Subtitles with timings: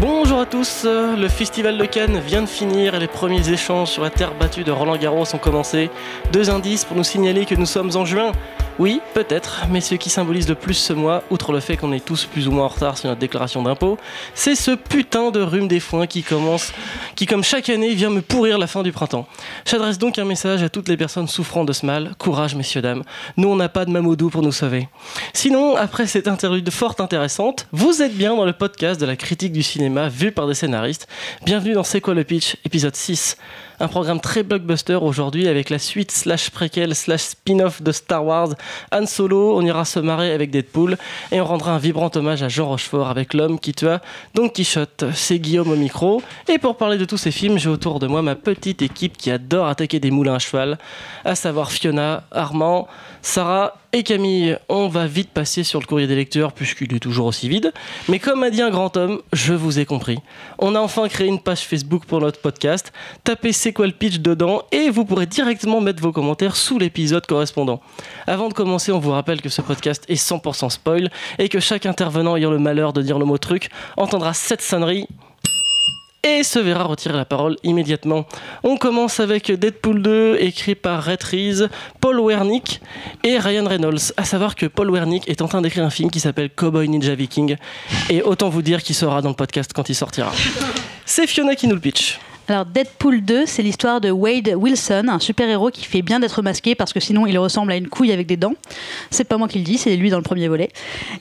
[0.00, 4.02] Bonjour à tous, le festival de Cannes vient de finir et les premiers échanges sur
[4.02, 5.90] la terre battue de Roland Garros ont commencé.
[6.32, 8.30] Deux indices pour nous signaler que nous sommes en juin.
[8.78, 12.04] Oui, peut-être, mais ce qui symbolise le plus ce mois, outre le fait qu'on est
[12.04, 13.98] tous plus ou moins en retard sur notre déclaration d'impôt,
[14.34, 16.72] c'est ce putain de rhume des foins qui commence,
[17.16, 19.26] qui comme chaque année vient me pourrir la fin du printemps.
[19.66, 22.14] J'adresse donc un message à toutes les personnes souffrant de ce mal.
[22.18, 23.02] Courage, messieurs, dames.
[23.36, 24.88] Nous, on n'a pas de mamoudou pour nous sauver.
[25.32, 29.52] Sinon, après cette interlude fort intéressante, vous êtes bien dans le podcast de la critique
[29.52, 31.08] du cinéma vu par des scénaristes.
[31.44, 33.36] Bienvenue dans C'est quoi le pitch, épisode 6.
[33.80, 38.48] Un programme très blockbuster aujourd'hui avec la suite slash préquel slash spin-off de Star Wars.
[38.90, 40.96] Han Solo, on ira se marrer avec Deadpool
[41.30, 44.00] et on rendra un vibrant hommage à Jean Rochefort avec l'homme qui tua
[44.34, 45.04] Don Quichotte.
[45.14, 46.20] C'est Guillaume au micro.
[46.48, 49.30] Et pour parler de tous ces films, j'ai autour de moi ma petite équipe qui
[49.30, 50.76] adore attaquer des moulins à cheval,
[51.24, 52.88] à savoir Fiona, Armand,
[53.30, 57.26] Sarah et Camille, on va vite passer sur le courrier des lecteurs puisqu'il est toujours
[57.26, 57.74] aussi vide.
[58.08, 60.16] Mais comme a dit un grand homme, je vous ai compris.
[60.58, 62.90] On a enfin créé une page Facebook pour notre podcast.
[63.24, 67.26] Tapez c'est quoi le pitch dedans et vous pourrez directement mettre vos commentaires sous l'épisode
[67.26, 67.82] correspondant.
[68.26, 71.84] Avant de commencer, on vous rappelle que ce podcast est 100% spoil et que chaque
[71.84, 75.06] intervenant ayant le malheur de dire le mot truc entendra cette sonnerie
[76.22, 78.26] et se verra retirer la parole immédiatement.
[78.62, 81.68] On commence avec Deadpool 2, écrit par Rhett Reese,
[82.00, 82.80] Paul Wernick
[83.24, 84.12] et Ryan Reynolds.
[84.16, 87.14] À savoir que Paul Wernick est en train d'écrire un film qui s'appelle Cowboy Ninja
[87.14, 87.56] Viking,
[88.10, 90.32] et autant vous dire qu'il sera dans le podcast quand il sortira.
[91.06, 92.18] C'est Fiona qui nous le pitch.
[92.50, 96.74] Alors Deadpool 2, c'est l'histoire de Wade Wilson, un super-héros qui fait bien d'être masqué
[96.74, 98.54] parce que sinon il ressemble à une couille avec des dents.
[99.10, 100.70] C'est pas moi qui le dis, c'est lui dans le premier volet.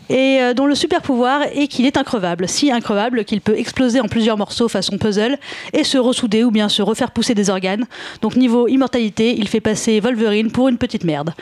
[0.08, 4.00] Et euh, dont le super pouvoir est qu'il est increvable, si increvable qu'il peut exploser
[4.00, 5.38] en plusieurs morceaux façon puzzle
[5.74, 7.88] et se ressouder ou bien se refaire pousser des organes.
[8.22, 11.34] Donc niveau immortalité, il fait passer Wolverine pour une petite merde.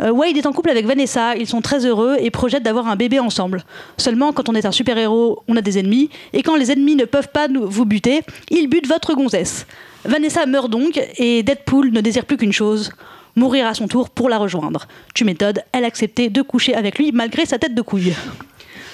[0.00, 2.96] Euh, Wade est en couple avec Vanessa, ils sont très heureux et projettent d'avoir un
[2.96, 3.64] bébé ensemble.
[3.96, 7.04] Seulement, quand on est un super-héros, on a des ennemis, et quand les ennemis ne
[7.04, 9.66] peuvent pas vous buter, ils butent votre gonzesse.
[10.04, 12.92] Vanessa meurt donc, et Deadpool ne désire plus qu'une chose
[13.38, 14.86] mourir à son tour pour la rejoindre.
[15.14, 18.14] Tu m'étonnes, elle acceptait de coucher avec lui malgré sa tête de couille.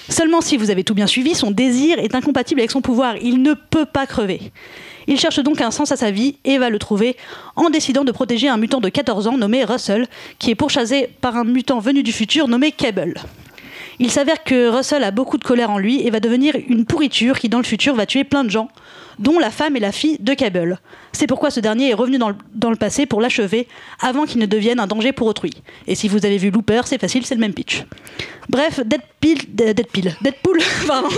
[0.09, 3.17] Seulement si vous avez tout bien suivi, son désir est incompatible avec son pouvoir.
[3.17, 4.53] Il ne peut pas crever.
[5.07, 7.17] Il cherche donc un sens à sa vie et va le trouver
[7.57, 10.07] en décidant de protéger un mutant de 14 ans nommé Russell,
[10.39, 13.15] qui est pourchassé par un mutant venu du futur nommé Cable.
[14.01, 17.39] Il s'avère que Russell a beaucoup de colère en lui et va devenir une pourriture
[17.39, 18.69] qui dans le futur va tuer plein de gens,
[19.21, 20.81] dont la femme et la fille de Cable.
[21.13, 23.69] C'est pourquoi ce dernier est revenu dans le, dans le passé pour l'achever
[24.01, 25.53] avant qu'il ne devienne un danger pour autrui.
[25.87, 27.85] Et si vous avez vu Looper, c'est facile, c'est le même pitch.
[28.49, 31.09] Bref, Deadpool, Deadpool, Deadpool, pardon,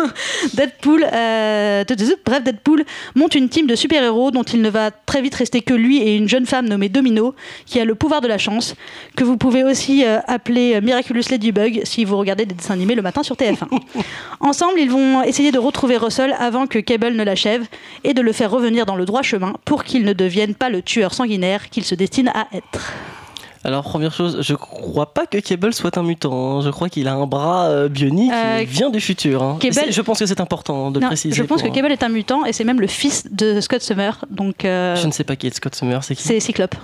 [0.54, 1.84] Deadpool, euh,
[2.24, 5.74] bref, Deadpool monte une team de super-héros dont il ne va très vite rester que
[5.74, 8.74] lui et une jeune femme nommée Domino, qui a le pouvoir de la chance,
[9.16, 13.02] que vous pouvez aussi euh, appeler Miraculous Ladybug si vous regardez des dessins animés le
[13.02, 13.66] matin sur TF1.
[14.40, 17.66] Ensemble, ils vont essayer de retrouver Russell avant que Cable ne l'achève
[18.04, 20.82] et de le faire revenir dans le droit chemin pour qu'il ne devienne pas le
[20.82, 22.92] tueur sanguinaire qu'il se destine à être.
[23.66, 26.58] Alors, première chose, je crois pas que Cable soit un mutant.
[26.58, 26.62] hein.
[26.62, 29.42] Je crois qu'il a un bras euh, bionique Euh, qui vient du futur.
[29.42, 29.56] hein.
[29.60, 31.34] Cable- Je pense que c'est important de Non, préciser.
[31.34, 34.24] je pense que Cable est un mutant et c'est même le fils de Scott Summer,
[34.30, 36.76] donc euh, Je ne sais pas qui est Scott Summer, c'est qui c'est Cyclope.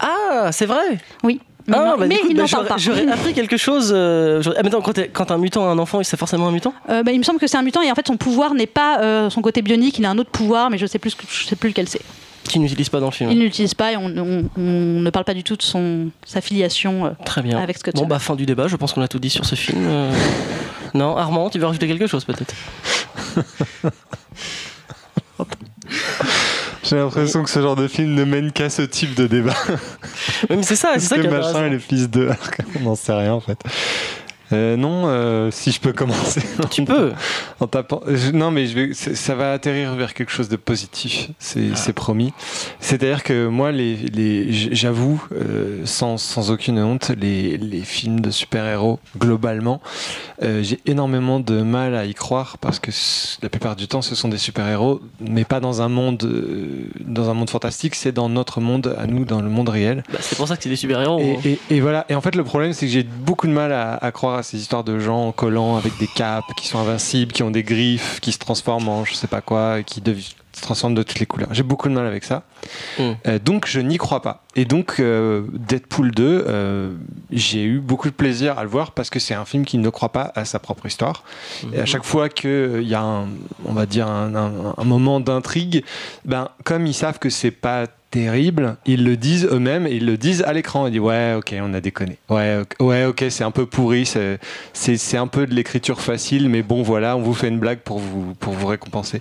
[0.00, 1.40] Ah, c'est vrai Oui.
[1.68, 2.76] Mais, Ah, non- bah, mais du coup, il bah, n'en parle j'aurais- pas.
[3.04, 3.92] J'aurais appris quelque chose.
[3.94, 4.82] euh, ah, mais attends,
[5.12, 7.38] quand, un mutant a un enfant, c'est forcément un mutant Euh, bah, il me semble
[7.38, 9.98] que c'est un mutant et en fait son pouvoir n'est pas euh, son côté bionique,
[9.98, 12.00] il a un autre pouvoir, mais je sais plus, je sais plus lequel c'est.
[12.52, 13.30] Qui n'utilise pas dans le film.
[13.30, 16.08] Il ne l'utilise pas et on, on- on ne parle pas du tout de son,
[16.24, 17.58] sa filiation euh, Très bien.
[17.58, 19.54] avec Scott Bon, bah, fin du débat, je pense qu'on a tout dit sur ce
[19.54, 19.78] film.
[19.86, 20.12] euh.
[20.94, 22.54] Non, Armand, tu veux rajouter quelque chose peut-être?
[26.84, 29.54] J'ai l'impression que ce genre de film ne mène qu'à ce type de débat.
[30.50, 31.64] Oui, mais c'est ça, c'est ça est machin intéressant.
[31.64, 32.28] est le fils de
[32.76, 33.58] On n'en sait rien en fait.
[34.52, 36.42] Euh, non, euh, si je peux commencer.
[36.70, 37.12] Tu peux.
[37.60, 38.00] En tapant.
[38.06, 41.70] je- non, mais je vais, c'est- ça va atterrir vers quelque chose de positif, c'est
[41.72, 41.76] Ah.
[41.76, 42.32] c'est promis.
[42.80, 48.20] C'est-à-dire que moi, les, les, j- j'avoue, euh, sans, sans aucune honte, les, les films
[48.20, 49.80] de super-héros, globalement,
[50.42, 52.90] euh, j'ai énormément de mal à y croire parce que
[53.42, 57.30] la plupart du temps, ce sont des super-héros, mais pas dans un monde, euh, dans
[57.30, 60.02] un monde fantastique, c'est dans notre monde, à nous, dans le monde réel.
[60.12, 61.20] Bah, c'est pour ça que c'est des super-héros.
[61.20, 61.40] Et, hein.
[61.70, 62.04] et- et voilà.
[62.08, 64.41] Et en fait, le problème, c'est que j'ai beaucoup de mal à, à croire à
[64.42, 68.20] ces histoires de gens collants avec des capes, qui sont invincibles, qui ont des griffes,
[68.20, 70.20] qui se transforment en je sais pas quoi, qui dev-
[70.54, 71.48] se transforme de toutes les couleurs.
[71.52, 72.42] J'ai beaucoup de mal avec ça.
[72.98, 73.02] Mm.
[73.26, 74.44] Euh, donc je n'y crois pas.
[74.54, 76.92] Et donc euh, Deadpool 2, euh,
[77.30, 79.88] j'ai eu beaucoup de plaisir à le voir parce que c'est un film qui ne
[79.88, 81.24] croit pas à sa propre histoire.
[81.72, 83.28] Et à chaque fois qu'il y a un,
[83.64, 85.84] on va dire un, un- un moment d'intrigue,
[86.26, 90.42] ben, comme ils savent que c'est pas terrible, ils le disent eux-mêmes ils le disent
[90.42, 90.86] à l'écran.
[90.86, 92.18] Ils disent ouais ok on a déconné.
[92.28, 96.62] Ouais ok, ouais, ok c'est un peu pourri, c'est un peu de l'écriture facile, mais
[96.62, 99.20] bon voilà on vous fait une blague pour vous pour vous récompenser.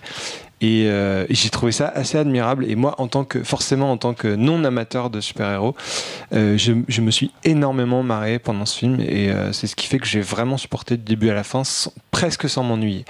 [0.62, 2.66] Et, euh, et j'ai trouvé ça assez admirable.
[2.69, 5.75] Et moi, en tant que, forcément, en tant que non amateur de super-héros,
[6.34, 9.00] euh, je, je me suis énormément marré pendant ce film.
[9.00, 11.63] Et euh, c'est ce qui fait que j'ai vraiment supporté du début à la fin,
[11.63, 13.06] sans- presque sans m'ennuyer.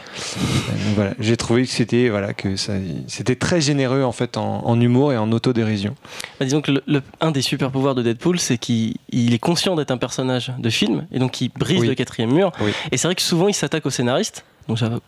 [0.95, 2.74] Voilà, j'ai trouvé que c'était voilà, que ça-
[3.07, 5.95] c'était très généreux en fait en, en humour et en autodérision.
[6.39, 9.39] Bah, disons que le, le- un des super pouvoirs de Deadpool, c'est qu'il il est
[9.39, 11.88] conscient d'être un personnage de film et donc il brise Oui.
[11.88, 12.51] le quatrième mur.
[12.62, 12.71] Oui.
[12.92, 15.00] Et c'est vrai que souvent il s'attaque au scénariste, donc ça va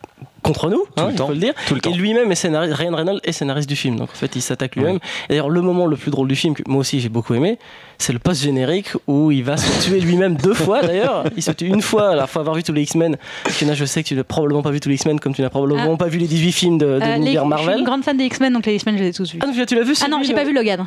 [0.44, 1.26] contre nous, Tout hein, le il temps.
[1.26, 1.54] faut le dire.
[1.66, 1.90] Tout le temps.
[1.90, 4.76] Et lui-même est scénariste, Ryan Reynolds est scénariste du film, donc en fait il s'attaque
[4.76, 4.96] lui-même.
[4.96, 7.58] Et D'ailleurs, le moment le plus drôle du film, que moi aussi j'ai beaucoup aimé,
[7.98, 11.24] c'est le post-générique où il va se tuer lui-même deux fois d'ailleurs.
[11.36, 13.16] Il se tue une fois, alors faut avoir vu tous les X-Men.
[13.42, 15.34] Parce que là, je sais que tu n'as probablement pas vu tous les X-Men comme
[15.34, 15.96] tu n'as probablement Ah.
[15.96, 17.78] pas vu les 18 films de, de Euh, les- l'univers Je suis Marvel.
[17.78, 19.38] une grande fan des X-Men, donc les X-Men, je les ai tous vus.
[19.42, 20.86] Ah non, tu l'as vu Ah non, j'ai pas vu Logan.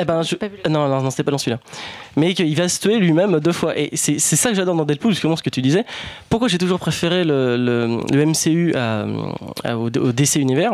[0.00, 0.34] Eh ben, je...
[0.68, 1.60] non, non, non, c'était pas dans celui-là.
[2.16, 3.78] Mais qu'il va se tuer lui-même deux fois.
[3.78, 5.84] Et c'est ça que j'adore dans Deadpool, justement, ce que tu disais.
[6.28, 9.06] Pourquoi j'ai toujours préféré le, le- le MCU à-
[9.62, 10.72] à- au, au DC Univers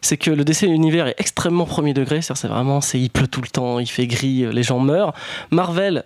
[0.00, 2.22] C'est que le DC Univers est extrêmement premier degré.
[2.22, 5.12] C'est vraiment, c'est il pleut tout le temps, il fait gris, les gens meurent.
[5.50, 6.04] Marvel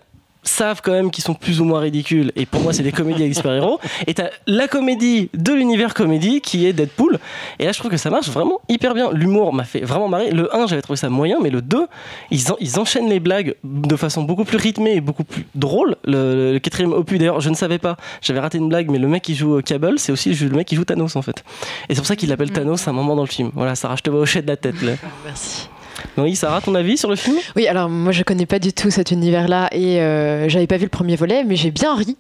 [0.49, 2.33] savent quand même qu'ils sont plus ou moins ridicules.
[2.37, 3.79] Et pour moi c'est des comédies avec des super-héros.
[4.07, 7.19] Et t'as la comédie de l'univers comédie qui est Deadpool.
[7.59, 9.11] Et là je trouve que ça marche vraiment hyper bien.
[9.13, 10.31] L'humour m'a fait vraiment marrer.
[10.31, 11.87] Le 1 j'avais trouvé ça moyen mais le 2
[12.31, 15.97] ils, en- ils enchaînent les blagues de façon beaucoup plus rythmée et beaucoup plus drôle.
[16.05, 17.97] Le, le quatrième opus d'ailleurs je ne savais pas.
[18.23, 20.77] J'avais raté une blague mais le mec qui joue Cable c'est aussi le mec qui
[20.77, 21.45] joue Thanos en fait.
[21.89, 22.53] Et c'est pour ça qu'il l'appelle Mm.
[22.55, 23.51] Thanos à un moment dans le film.
[23.55, 24.93] Voilà Sarah je te vois hocher de la tête là.
[25.25, 25.69] Merci.
[26.17, 27.37] Oui Sarah ton avis sur le film?
[27.57, 30.85] Oui, alors moi je connais pas du tout cet univers-là et euh, j'avais pas vu
[30.85, 32.17] le premier volet, mais j'ai bien ri.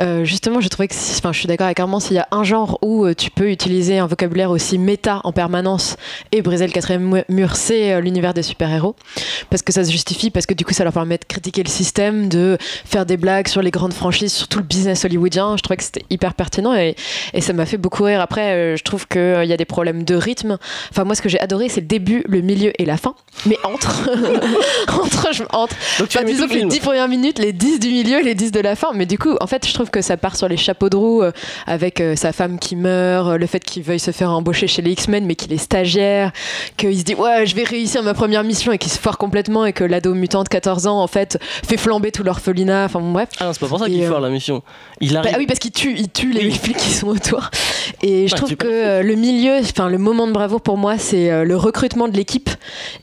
[0.00, 2.42] Euh, justement, je trouvais que, enfin, je suis d'accord avec Armand, s'il y a un
[2.42, 5.96] genre où euh, tu peux utiliser un vocabulaire aussi méta en permanence
[6.32, 8.96] et briser le quatrième mu- mur, c'est euh, l'univers des super-héros,
[9.50, 11.68] parce que ça se justifie, parce que du coup ça leur permet de critiquer le
[11.68, 15.56] système, de faire des blagues sur les grandes franchises, sur tout le business hollywoodien.
[15.56, 16.96] Je trouvais que c'était hyper pertinent et,
[17.32, 18.20] et ça m'a fait beaucoup rire.
[18.20, 20.58] Après, je trouve qu'il y a des problèmes de rythme.
[20.90, 23.13] Enfin, moi, ce que j'ai adoré, c'est le début, le milieu et la fin.
[23.46, 24.08] Mais entre,
[24.88, 27.52] entre, je, entre donc tu Enfin, disons que le les film 10 premières minutes, les
[27.52, 28.88] 10 du milieu, les 10 de la fin.
[28.94, 31.22] Mais du coup, en fait, je trouve que ça part sur les chapeaux de roue
[31.22, 31.32] euh,
[31.66, 34.82] avec euh, sa femme qui meurt, euh, le fait qu'il veuille se faire embaucher chez
[34.82, 36.32] les X-Men, mais qu'il est stagiaire,
[36.76, 39.66] qu'il se dit ouais, je vais réussir ma première mission et qu'il se foire complètement
[39.66, 42.86] et que l'ado mutant de 14 ans, en fait, fait flamber tout l'orphelinat.
[42.86, 43.28] Enfin, bon, bref.
[43.40, 44.62] ah non c'est pas pour ça Et, qu'il euh, foire la mission
[45.00, 47.50] il arrive Bah oui, parce qu'il tue, il tue les flics qui sont autour.
[48.02, 51.56] Et je trouve que le milieu, enfin le moment de bravoure pour moi, c'est le
[51.56, 52.48] recrutement de l'équipe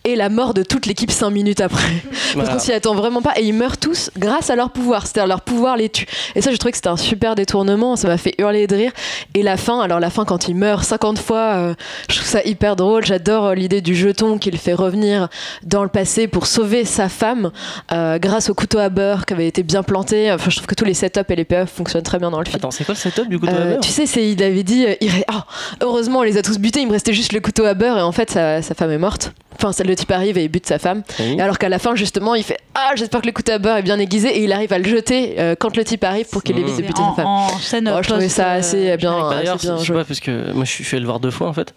[0.03, 1.91] et la mort de toute l'équipe cinq minutes après.
[2.35, 3.33] Parce qu'on s'y attend vraiment pas.
[3.37, 5.05] Et ils meurent tous grâce à leur pouvoir.
[5.05, 6.05] C'est-à-dire leur pouvoir les tue.
[6.35, 7.95] Et ça, je trouvais que c'était un super détournement.
[7.95, 8.91] Ça m'a fait hurler de rire.
[9.35, 11.73] Et la fin, alors la fin quand il meurt 50 fois, euh,
[12.09, 13.05] je trouve ça hyper drôle.
[13.05, 15.27] J'adore euh, l'idée du jeton qu'il fait revenir
[15.63, 17.51] dans le passé pour sauver sa femme
[17.91, 20.31] euh, grâce au couteau à beurre qui avait été bien planté.
[20.31, 22.45] Enfin, je trouve que tous les setups et les payoffs fonctionnent très bien dans le
[22.45, 22.57] film.
[22.57, 24.85] attends c'est quoi le setup du Euh, la mère tu sais, c'est, il avait dit,
[24.99, 25.45] il Ah,
[25.81, 28.01] heureusement on les a tous butés, il me restait juste le couteau à beurre et
[28.01, 29.33] en fait sa, sa femme est morte.
[29.61, 31.03] Enfin, c'est- le type arrive et il bute sa femme.
[31.19, 33.77] Et alors qu'à la fin, justement, il fait Ah, j'espère que le couteau à beurre
[33.77, 36.41] est bien aiguisé et il arrive à le jeter euh, quand le type arrive pour
[36.41, 36.59] qu'il Mmh.
[36.59, 37.25] évite de C'est buter en, sa femme.
[37.25, 39.29] en scène Oh, je trouvais post, ça euh, assez bien.
[39.29, 41.31] D'ailleurs, je sais pas, parce que moi je suis je suis allé le voir deux
[41.31, 41.73] fois en fait.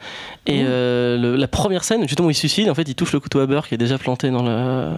[0.46, 0.66] Et Mmh.
[0.68, 3.20] euh, le- la première scène, justement, où il se suicide, en fait, il touche le
[3.20, 4.92] couteau à beurre qui est déjà planté dans le,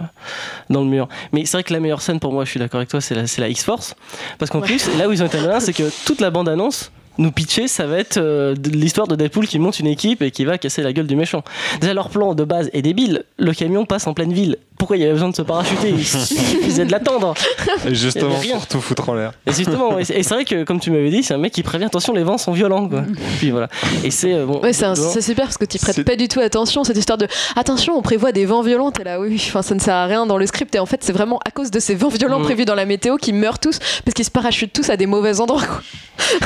[0.69, 1.07] dans le mur.
[1.31, 3.15] Mais c'est vrai que la meilleure scène pour moi, je suis d'accord avec toi, c'est
[3.15, 3.95] la, c'est la X-Force.
[4.39, 7.31] Parce qu'en plus, là où ils ont été malins, c'est que toute la bande-annonce nous
[7.31, 10.57] pitcher, ça va être euh, l'histoire de Deadpool qui monte une équipe et qui va
[10.57, 11.43] casser la gueule du méchant.
[11.81, 13.23] Déjà, leur plan de base est débile.
[13.37, 14.57] Le camion passe en pleine ville.
[14.77, 17.33] Pourquoi il y avait besoin de se parachuter Il suffisait de l'attendre.
[17.87, 19.31] Et justement, pour tout foutre en l'air.
[19.45, 21.63] Et justement, et c'est et vrai que, comme tu m'avais dit, c'est un mec qui
[21.63, 22.87] prévient attention, les vents sont violents.
[22.87, 23.03] Quoi.
[23.39, 23.67] Puis voilà.
[24.03, 24.61] Et c'est euh, bon.
[24.61, 27.97] Ouais, c'est, super parce que tu prêtes pas du tout attention cette histoire de attention,
[27.97, 28.91] on prévoit des vents violents.
[28.91, 30.73] T'es là, oui, enfin ça ne sert à rien dans le script.
[30.75, 32.43] Et en fait, c'est vraiment à cause de ces vents violents Mm.
[32.43, 35.39] prévus dans la météo qu'ils meurent tous parce qu'ils se parachutent tous à des mauvais
[35.39, 35.63] endroits.
[35.65, 35.81] quoi.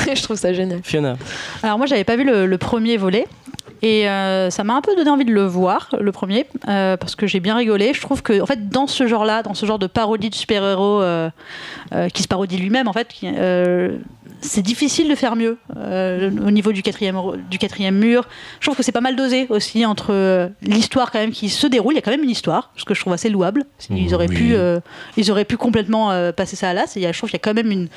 [0.12, 0.80] Et je trouve ça génial.
[0.82, 1.16] Fiona.
[1.62, 3.26] Alors moi j'avais pas vu le, le premier volet
[3.82, 7.16] et euh, ça m'a un peu donné envie de le voir le premier euh, parce
[7.16, 7.92] que j'ai bien rigolé.
[7.92, 11.02] Je trouve que en fait dans ce genre-là, dans ce genre de parodie de super-héros
[11.02, 11.30] euh,
[12.14, 13.08] qui se parodie lui-même en fait,
[14.40, 17.20] c'est difficile de faire mieux au niveau du quatrième
[17.50, 18.28] du quatrième mur.
[18.60, 21.94] Je trouve que c'est pas mal dosé aussi entre l'histoire quand même qui se déroule.
[21.94, 23.64] Il y a quand même une histoire, ce que je trouve assez louable.
[23.90, 24.36] Ils auraient Oui.
[24.36, 24.56] pu
[25.16, 26.94] ils auraient pu complètement passer ça à l'as.
[26.94, 27.88] Je trouve qu'il y a quand même une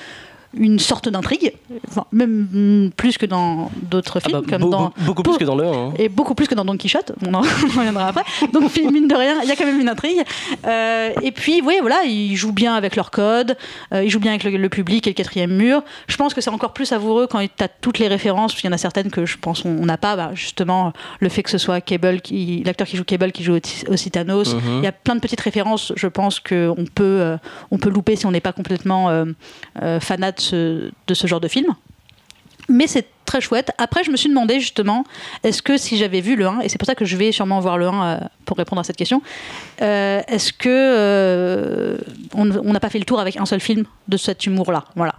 [0.58, 1.54] une sorte d'intrigue,
[1.90, 5.38] enfin, même mm, plus que dans d'autres Ah films, bah, comme beau- dans beaucoup plus
[5.38, 5.72] que dans le 1.
[5.72, 5.94] hein.
[5.98, 7.42] et beaucoup plus que dans Don Quichotte, on en
[7.78, 8.24] reviendra après.
[8.54, 10.22] Donc mine de rien, il y a quand même une intrigue.
[10.66, 13.58] Euh, et puis, oui, voilà, ils jouent bien avec leur code,
[13.94, 15.84] euh, ils jouent bien avec le, le public et le quatrième mur.
[16.08, 18.70] Je pense que c'est encore plus savoureux quand tu as toutes les références, parce qu'il
[18.70, 20.16] y en a certaines que je pense on n'a pas.
[20.16, 22.22] Bah, justement, le fait que ce soit Cable,
[22.66, 23.58] l'acteur qui joue Cable, qui joue
[23.90, 24.54] aussi- Thanos.
[24.56, 24.62] Mhm.
[24.80, 27.38] Il y a plein de petites références, je pense qu'on peut, euh,
[27.72, 29.10] on peut louper si on n'est pas complètement
[30.00, 31.74] fanat ce, de ce genre de film.
[32.68, 33.72] Mais c'est très chouette.
[33.78, 35.04] Après, je me suis demandé justement,
[35.44, 37.60] est-ce que si j'avais vu le 1, et c'est pour ça que je vais sûrement
[37.60, 39.22] voir le 1 euh, pour répondre à cette question,
[39.82, 41.98] euh, est-ce que euh,
[42.34, 44.86] on n'a pas fait le tour avec un seul film de cet humour-là?
[44.96, 45.16] Voilà.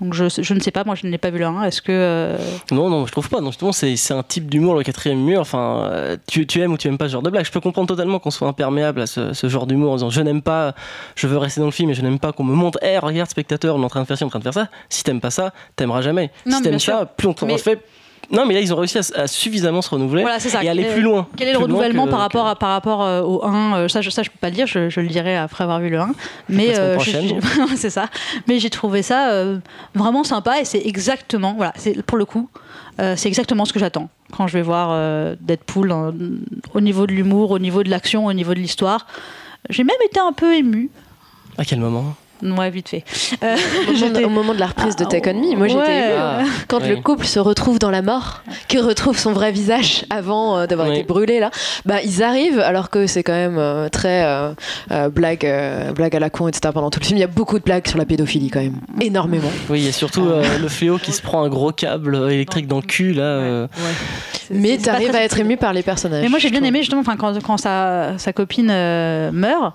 [0.00, 1.62] Donc je, je ne sais pas, moi je n'ai pas vu le 1.
[1.64, 1.90] Est-ce que.
[1.90, 2.36] euh,
[2.70, 3.40] Non, non, je trouve pas.
[3.40, 5.40] Non, justement, c'est c'est un type d'humour, le quatrième mur.
[5.40, 7.46] Enfin, euh, tu, tu aimes ou tu aimes pas ce genre de blague.
[7.46, 10.20] Je peux comprendre totalement qu'on soit imperméable à ce, ce genre d'humour en disant je
[10.20, 10.74] n'aime pas,
[11.14, 13.30] je veux rester dans le film et je n'aime pas qu'on me montre, hé, regarde,
[13.30, 14.68] spectateur, on est en train de faire ci, on est en train de faire ça.
[14.90, 16.30] Si t'aimes pas ça, t'aimeras jamais.
[16.44, 17.06] Non, si t'aimes ça, sûr.
[17.16, 17.80] plus on t'en Mais- fait.
[18.30, 20.62] Non, mais là, ils ont réussi à, suffisamment se renouveler Voilà, c'est ça.
[20.64, 21.26] et aller Quel plus loin.
[21.36, 23.88] Quel est le renouvellement que- par rapport, que- à, par rapport euh, au 1 euh,
[23.88, 25.90] ça, je, ça, je peux pas le dire, je, je le dirai après avoir vu
[25.90, 26.10] le 1.
[26.48, 26.98] Mais euh,
[27.76, 28.06] c'est ça.
[28.48, 29.58] Mais j'ai trouvé ça euh,
[29.94, 32.48] vraiment sympa et c'est exactement, voilà, c'est pour le coup,
[33.00, 36.12] euh, c'est exactement ce que j'attends quand je vais voir Deadpool hein,
[36.74, 39.06] au niveau de l'humour, au niveau de l'action, au niveau de l'histoire.
[39.70, 40.90] J'ai même été un peu émue.
[41.58, 42.14] À quel moment?
[42.42, 43.04] Ouais, vite fait.
[43.42, 45.68] Euh, Au moment, j'étais- au moment de la reprise de Ah, Take On Me, moi
[45.68, 46.04] j'étais ouais.
[46.10, 46.14] émue.
[46.18, 46.88] Ah, Quand oui.
[46.90, 50.88] le couple se retrouve dans la mort, qui retrouve son vrai visage avant euh, d'avoir
[50.88, 50.96] Oui.
[50.96, 51.50] été brûlé là,
[51.86, 54.50] bah ils arrivent alors que c'est quand même euh, très euh,
[54.90, 56.70] euh, blague, euh, blague à la con, etc.
[56.74, 58.80] Pendant tout le film, il y a beaucoup de blagues sur la pédophilie quand même,
[59.00, 59.50] énormément.
[59.70, 60.36] Oui, il y a surtout Ah.
[60.44, 63.22] euh, le fléau qui se prend un gros câble électrique dans le cul, là.
[63.22, 63.66] euh.
[64.50, 66.22] Mais t'arrives à être ému par les personnages.
[66.22, 69.74] Mais moi j'ai bien aimé justement enfin, quand, quand sa, sa copine euh, meurt.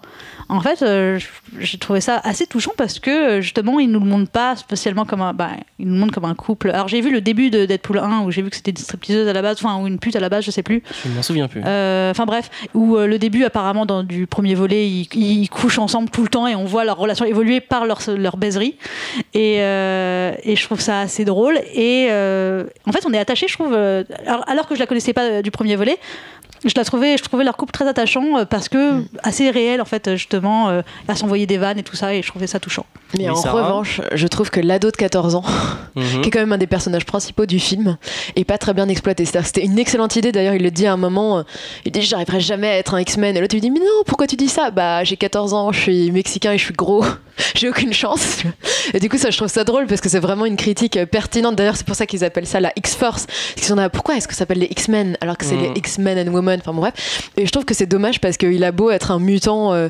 [0.51, 1.17] En fait, euh,
[1.59, 5.05] j'ai trouvé ça assez touchant parce que euh, justement, ils nous le montrent pas spécialement
[5.05, 6.69] comme un, bah, ils nous le montrent comme un couple.
[6.71, 9.27] Alors j'ai vu le début de Deadpool 1 où j'ai vu que c'était une stripteaseuse
[9.29, 10.83] à la base, enfin ou une pute à la base, je sais plus.
[11.05, 11.61] Je m'en souviens plus.
[11.65, 15.79] Euh, Enfin bref, où euh, le début apparemment dans du premier volet, ils, ils couchent
[15.79, 18.75] ensemble tout le temps et on voit leur relation évoluer par leur, leur baiserie.
[19.33, 21.57] Et, euh, et je trouve ça assez drôle.
[21.73, 23.73] Et euh, en fait, on est attaché, je trouve.
[23.73, 25.97] euh, alors, alors que je la connaissais pas euh, du premier volet.
[26.63, 29.05] Je la trouvais, je trouvais leur couple très attachant parce que Mm.
[29.23, 32.21] assez réel en fait euh, justement euh, à s'envoyer des vannes et tout ça et
[32.21, 32.85] je trouvais ça touchant.
[33.17, 33.63] Mais Oui, en Sarah.
[33.63, 35.43] revanche, je trouve que l'ado de 14 ans,
[35.95, 36.21] Mhm.
[36.21, 37.97] qui est quand même un des personnages principaux du film,
[38.35, 39.25] est pas très bien exploité.
[39.25, 41.43] C'est-à-dire que C'était une excellente idée, d'ailleurs, il le dit à un moment, euh,
[41.85, 43.35] il dit j'arriverai jamais à être un X-Men.
[43.35, 44.71] Et l'autre lui dit mais non, pourquoi tu dis ça?
[44.71, 47.03] Bah j'ai 14 ans, je suis mexicain et je suis gros,
[47.55, 48.43] j'ai aucune chance.
[48.93, 51.05] Et du coup ça je trouve ça drôle parce que c'est vraiment une critique euh,
[51.05, 51.55] pertinente.
[51.57, 53.25] D'ailleurs c'est pour ça qu'ils appellent ça la X-Force.
[53.25, 55.61] Parce qu'ils sont là, pourquoi est-ce que ça s'appelle les X-Men alors que c'est Mhm.
[55.73, 56.59] les X-Men and Women?
[56.61, 56.93] Enfin bon, bref.
[57.37, 59.89] Et je trouve que c'est dommage parce qu'il a beau être un mutant euh,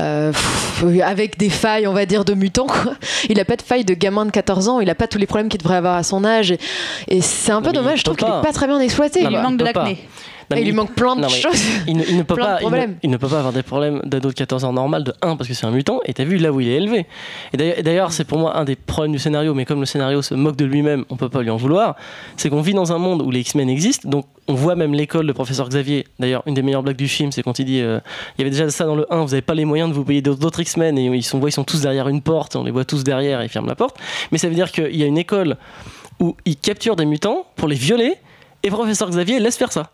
[0.00, 2.94] euh, pff, avec des failles, on va dire, de mutant, quoi.
[3.28, 5.26] Il a pas de failles de gamin de 14 ans, il a pas tous les
[5.26, 6.52] problèmes qu'il devrait avoir à son âge.
[6.52, 6.58] Et,
[7.08, 8.40] et c'est un peu dommage, je trouve qu'il pas.
[8.40, 9.22] est pas très bien exploité.
[9.22, 9.98] Non, il lui manque il de l'acné.
[10.50, 11.60] Non, il lui manque plein de non, choses.
[11.86, 12.96] Il ne, il ne peut pas, il, ne, problèmes.
[13.02, 15.48] il ne peut pas avoir des problèmes d'ado de 14 ans normal de 1 parce
[15.48, 17.06] que c'est un mutant et t'as vu là où il est élevé.
[17.52, 20.34] Et d'ailleurs- c'est pour moi un des problèmes du scénario, mais comme le scénario se
[20.34, 21.96] moque de lui-même, on peut pas lui en vouloir.
[22.36, 25.26] C'est qu'on vit dans un monde où les X-Men existent, donc on voit même l'école
[25.26, 26.06] de professeur Xavier.
[26.18, 28.00] D'ailleurs, une des meilleures blagues du film, c'est quand il dit euh,
[28.36, 30.04] il y avait déjà ça dans le 1, vous n'avez pas les moyens de vous
[30.04, 32.70] payer d'autres d'autres X-Men et ils sont, ils sont tous derrière une porte, on les
[32.70, 33.96] voit tous derrière et ils ferment la porte.
[34.32, 35.56] Mais ça veut dire qu'il y a une école
[36.20, 38.14] où ils capturent des mutants pour les violer
[38.62, 39.90] et professeur Xavier laisse faire ça.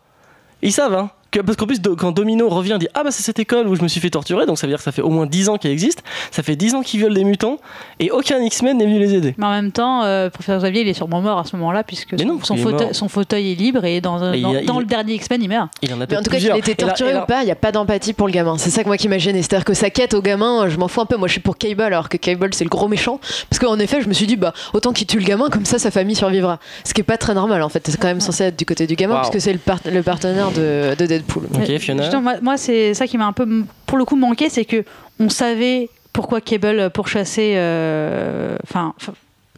[0.63, 1.11] Ils savent, hein.
[1.31, 3.75] Que- parce qu'en plus, do- quand Domino revient, dit Ah, bah c'est cette école où
[3.75, 5.49] je me suis fait torturer, donc ça veut dire que ça fait au moins 10
[5.49, 6.03] ans qu'elle existe.
[6.31, 7.59] Ça fait 10 ans qu'ils violent des mutants
[8.01, 9.35] et aucun X-Men n'est venu les aider.
[9.39, 12.13] Mais en même temps, euh, professeur Xavier, il est sûrement mort à ce moment-là puisque
[12.13, 12.95] Mais son, non, son il est fauteuil, mort.
[12.95, 15.69] son fauteuil est libre et dans, il a- il- le dernier X-Men, il meurt.
[15.83, 16.57] Il en a Mais en tout cas, qu'il plusieurs.
[16.57, 18.57] ait été torturé là- ou pas, il n'y a pas d'empathie pour le gamin.
[18.59, 19.43] C'est ça que moi qui m'a gêné.
[19.43, 21.17] C'est-à-dire que sa quête au gamin, euh, je m'en fous un peu.
[21.17, 23.21] Moi, je suis pour Cable, alors que Cable, c'est le gros méchant.
[23.51, 25.79] Parce qu'en effet, je me suis dit, bah, autant qu'il tue le gamin, comme ça,
[25.79, 26.59] sa famille survivra.
[26.85, 27.83] Ce qui est pas très normal, en fait.
[27.87, 29.21] C'est quand même censé être du côté du gamin, Wow.
[29.29, 31.45] puisque c'est le, par- le partenaire de, de Deadpool.
[31.45, 32.03] Ok, Mais Fiona.
[32.03, 33.47] justement, moi, moi, c'est ça qui m'a un peu,
[33.87, 34.85] pour le coup, manqué, c'est que
[35.21, 37.55] on savait pourquoi Cable pourchassait.
[37.57, 38.95] euh, Enfin,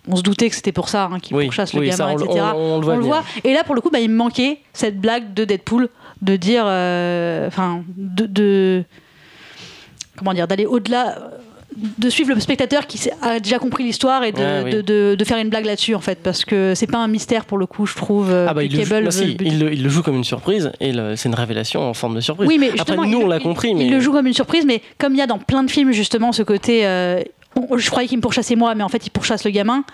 [0.09, 2.21] on se doutait que c'était pour ça hein, qu'il Oui, pourchasse le oui, ça, gamin,
[2.21, 2.45] on, etc.
[2.55, 2.95] on- on le voit.
[2.95, 3.23] on le voit.
[3.45, 5.89] Et là, pour le coup, bah, il me manquait cette blague de Deadpool
[6.23, 8.85] de dire, euh, enfin, de, de-
[10.17, 11.29] comment dire, d'aller au-delà, euh,
[11.77, 14.71] de suivre le spectateur qui a déjà compris l'histoire et de, Ouais, oui.
[14.73, 17.45] de, de- de faire une blague là-dessus, en fait, parce que c'est pas un mystère
[17.45, 18.29] pour le coup, je trouve.
[18.31, 19.45] euh, Ah bah il le, joue, Cable veut si, le buter.
[19.47, 22.21] il, le, il le joue comme une surprise et c'est une révélation en forme de
[22.21, 22.49] surprise.
[22.49, 24.83] Oui, mais Après nous on l'a compris, mais Il le joue comme une surprise, mais
[24.99, 27.23] comme il y a dans plein de films justement ce côté, euh,
[27.77, 29.85] je croyais qu'il me pourchassait moi, mais en fait il pourchasse le gamin.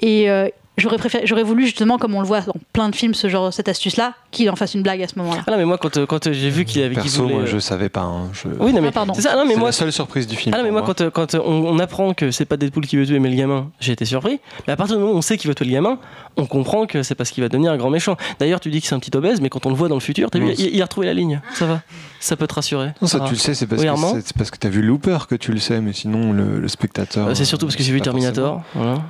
[0.00, 3.12] Et euh, j'aurais préféré, j'aurais voulu justement, comme on le voit dans plein de films,
[3.14, 5.42] ce genre, cette astuce-là, qu'il en fasse une blague à ce moment-là.
[5.46, 7.42] Ah non, mais moi, quand, euh, quand euh, j'ai vu qu'il avait Perso, voulait, moi,
[7.42, 8.00] euh, je savais pas.
[8.02, 9.12] hein, je- Oui, non, mais Ah, pardon.
[9.14, 9.34] c'est ça.
[9.36, 10.54] Non, mais C'est moi, la seule surprise du film.
[10.54, 12.86] Ah non, mais moi, quand, euh, quand euh, on, on apprend que c'est pas Deadpool
[12.86, 14.40] qui veut tuer mais le gamin, j'ai été surpris.
[14.66, 15.98] Mais à partir du moment où on sait qu'il va tuer le gamin,
[16.36, 18.16] on comprend que c'est parce qu'il va devenir un grand méchant.
[18.38, 20.00] D'ailleurs, tu dis que c'est un petit obèse, mais quand on le voit dans le
[20.00, 21.40] futur, t'as vu, il, il a retrouvé la ligne.
[21.54, 21.82] Ça va.
[22.20, 22.90] Ça peut te rassurer.
[23.02, 24.68] Non, ça, tu le sais, c'est parce, Oui, que Armand c'est- c'est parce que t'as
[24.68, 27.28] vu Looper que tu le sais, mais sinon, le, le spectateur.
[27.28, 28.62] Euh, c'est surtout parce que j'ai vu Terminator.
[28.74, 29.02] Voilà.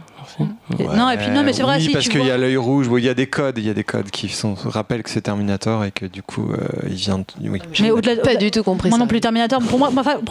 [0.97, 2.57] Non, et puis non, mais c'est vrai, oui, si parce qu'il vois- y a l'œil
[2.57, 5.11] rouge, il y a des codes, il y a des codes qui sont, rappellent que
[5.11, 6.57] c'est Terminator et que du coup, euh,
[6.89, 7.19] il vient.
[7.19, 7.61] de- Oui.
[7.81, 9.03] Mais au-delà de- Pas du tout compris Moi ça.
[9.05, 9.61] non plus, Terminator.
[9.62, 10.25] Pour moi, le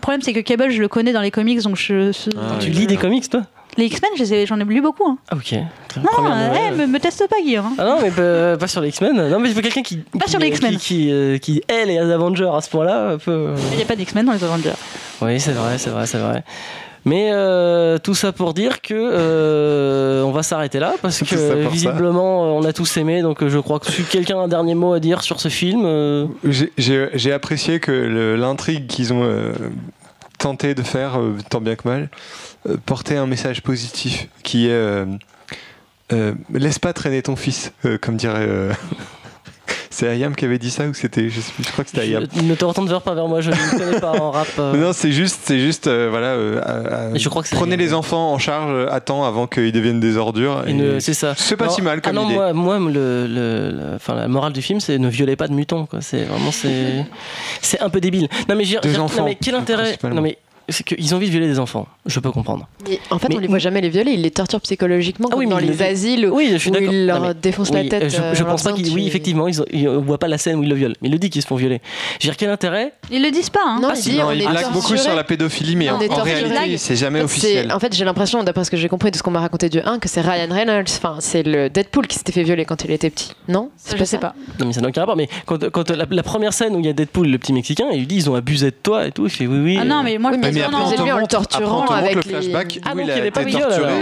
[0.00, 2.10] problème, c'est que Cable, je le connais dans les comics, donc je.
[2.36, 2.74] Ah, Tu oui.
[2.74, 3.42] lis des comics, toi?
[3.78, 5.06] Les X-Men, j'en ai lu beaucoup.
[5.06, 5.18] hein.
[5.28, 5.54] Ah, ok.
[5.88, 6.62] Très- Non, euh, nouvelle.
[6.72, 7.66] eh, me, me teste pas, Guillaume.
[7.66, 7.74] hein.
[7.76, 9.28] Ah non, mais pas, pas sur les X-Men.
[9.28, 9.98] Non, mais je veux quelqu'un qui.
[9.98, 10.72] Pas qui- sur les X-Men.
[10.72, 13.18] Qui, qui, euh, qui est les Avengers à ce point-là.
[13.28, 14.72] Euh, Il n'y a pas d'X-Men dans les Avengers.
[15.20, 16.42] Oui, c'est vrai, c'est vrai, c'est vrai.
[17.06, 21.54] Mais euh, tout ça pour dire que euh, on va s'arrêter là parce que ça.
[21.70, 24.92] visiblement on a tous aimé donc je crois que si quelqu'un a un dernier mot
[24.92, 27.92] à dire sur ce film euh, J'ai- apprécié que
[28.36, 29.24] l'intrigue qu'ils ont
[30.38, 32.08] tenté de faire, tant bien que mal,
[32.84, 38.46] portait un message positif qui est euh, laisse pas traîner ton fils, euh, comme dirait.
[38.48, 38.72] euh,
[39.96, 42.02] c'est Ayam qui avait dit ça ou c'était je, sais plus, je crois que c'était
[42.02, 42.24] Ayam.
[42.36, 44.74] je- ne te retourne vers pas vers moi je ne connais pas en rap euh.
[44.76, 46.28] Non, c'est juste, c'est juste, euh, voilà.
[46.28, 50.00] euh, je crois que prenez les enfants en charge euh, à temps avant qu'ils deviennent
[50.00, 50.64] des ordures.
[51.00, 52.34] C'est ça C'est pas Non, si mal ah comme non idée.
[52.34, 55.54] moi, moi le, le- le- enfin, la morale du film c'est ne violez pas de
[55.54, 57.04] mutants quoi c'est vraiment c'est
[57.62, 60.36] c'est un peu débile non mais, j'ai- non, mais quel intérêt non mais
[60.68, 63.36] c'est qu'ils ont envie de violer des enfants je peux comprendre Mais en fait, Mais-
[63.36, 65.70] on les voit jamais les violer, ils les torturent psychologiquement Ah oui, mais dans ils
[65.70, 67.88] les le- asiles oui je suis où d'accord ils Non, leur mais- défoncent Oui, la
[67.88, 68.10] tête.
[68.10, 68.94] je, euh, je pense pas disant, qu'il.
[68.94, 70.94] Oui, effectivement, ils ils- on voit pas la scène où ils le violent.
[71.02, 71.80] Mais il le dit qu'ils se font violer.
[72.20, 72.92] Je veux dire, quel intérêt?
[73.10, 73.78] Ils le disent pas, hein.
[73.80, 75.96] Non, Ah, si, Non, on il est blague beaucoup sur la pédophilie, mais On en,
[75.96, 77.72] en réalité, c'est jamais En fait, c'est- officiel.
[77.72, 79.80] En fait, j'ai l'impression, d'après ce que j'ai compris de ce qu'on m'a raconté du
[79.80, 80.84] 1, que c'est Ryan Reynolds.
[80.96, 83.32] Enfin, c'est le Deadpool qui s'était fait violer quand il était petit.
[83.48, 83.70] Non?
[83.96, 84.34] Je sais pas.
[84.60, 85.16] Non, mais ça n'a aucun rapport.
[85.16, 88.06] Mais quand, la, première scène où il y a Deadpool, le petit Mexicain, il lui
[88.06, 89.24] dit ils ont abusé de toi et tout.
[89.26, 89.78] Il fait oui, oui.
[89.80, 91.64] Ah non, mais moi, Oui, je mais pense après, non, on te le après, torturant
[91.64, 93.52] on te montre avec le les- flashback Ah où il il a été torturé,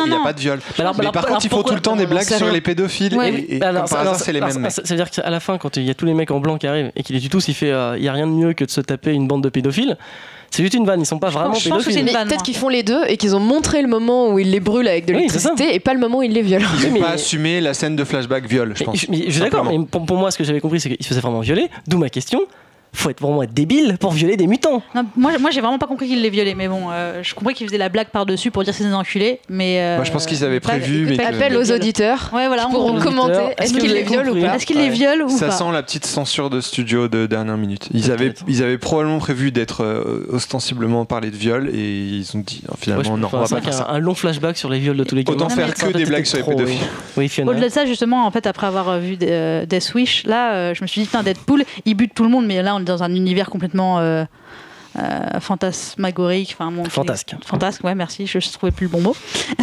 [0.05, 0.61] il n'y a pas de viol.
[0.79, 2.51] Mais alors- Mais alors- par contre, ils font pourquoi- tout le temps des blagues sur
[2.51, 3.31] les pédophiles Ouais.
[3.49, 4.71] et, et Alors, comme par alors, hasard, c'est les mêmes ça, mecs.
[4.73, 6.57] ça veut dire qu'à la fin, quand il y a tous les mecs en blanc
[6.59, 8.33] qui arrivent et qu'il les tue tous, il fait euh, il y a rien de
[8.33, 9.97] mieux que de se taper une bande de pédophiles.
[10.51, 11.99] C'est juste une vanne, ils sont pas vraiment je pense que c'est pédophiles.
[11.99, 12.45] une Mais vanne, peut-être moi.
[12.45, 15.05] qu'ils font les deux et qu'ils ont montré le moment où ils les brûlent avec
[15.05, 16.69] de Oui, l'électricité et pas le moment où ils les violent.
[16.79, 18.97] Ils Oui, n'ont mais- pas assumé la scène de flashback viol, je Mais pense.
[19.01, 21.03] je, mais je suis d'accord, mais pour, pour moi, ce que j'avais compris, c'est qu'il
[21.03, 21.69] se faisait vraiment violer.
[21.89, 22.41] D'où ma question
[22.95, 24.83] faut être vraiment être débile pour violer des mutants.
[24.95, 27.55] Non, moi, moi j'ai vraiment pas compris qu'il les violait, mais bon, euh, je compris
[27.55, 29.81] qu'ils faisaient la blague par-dessus pour dire c'est des enculés, mais.
[29.81, 32.85] euh, Moi, je pense qu'ils avaient pas- prévu, mais Appel aux auditeurs Ouais, voilà, pour
[32.87, 34.55] on- commenter Est-ce qu'ils les violent ou pas.
[34.57, 37.57] Est-ce qu'ils les violent ou Ça pas sent la petite censure de studio de dernière
[37.57, 37.89] minute.
[37.93, 42.41] Ils avaient, ils avaient probablement prévu d'être euh, ostensiblement parler de viol et ils ont
[42.41, 43.87] dit non, finalement Ouais, non, on va pas faire ça.
[43.91, 45.25] Un long flashback sur les viols de tous les.
[45.27, 46.79] Autant faire que ça, des blagues sur les pédophiles.
[46.81, 47.51] Oui, oui Fiona.
[47.51, 51.01] Au-delà de ça, justement, en fait, après avoir vu Death Wish, là, je me suis
[51.01, 53.99] dit, putain, Deadpool, il bute tout le monde, mais là, on dans un univers complètement
[53.99, 54.25] euh,
[54.99, 56.57] euh, fantasmagorique.
[56.59, 57.35] Enfin, mon- Fantasque.
[57.45, 59.17] Fantasque, ouais, merci, je ne trouvais plus le bon mot.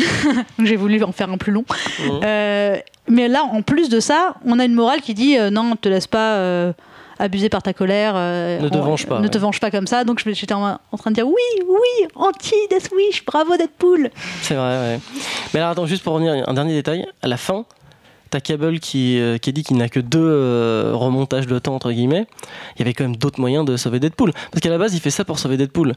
[0.63, 1.63] J'ai voulu en faire un plus long.
[1.99, 2.19] Mhm.
[2.23, 5.75] Euh, mais là, en plus de ça, on a une morale qui dit, non, ne
[5.75, 6.73] te laisse pas.
[7.19, 9.29] abuser par ta colère euh, Ne te on- venge pas, ne ouais.
[9.29, 12.55] te venge pas comme ça donc j'étais en, en train de dire oui oui anti
[12.71, 14.09] Death Wish bravo Deadpool
[14.41, 14.99] C'est vrai, ouais.
[15.53, 17.05] Mais alors attends, juste pour revenir, un dernier détail.
[17.21, 17.65] À la fin,
[18.31, 21.91] t'as Cable qui, euh, qui dit qu'il n'a que deux euh, remontages de temps, entre
[21.91, 22.25] guillemets.
[22.75, 24.31] Il y avait quand même d'autres moyens de sauver Deadpool.
[24.51, 25.93] Parce qu'à la base, il fait ça pour sauver Deadpool.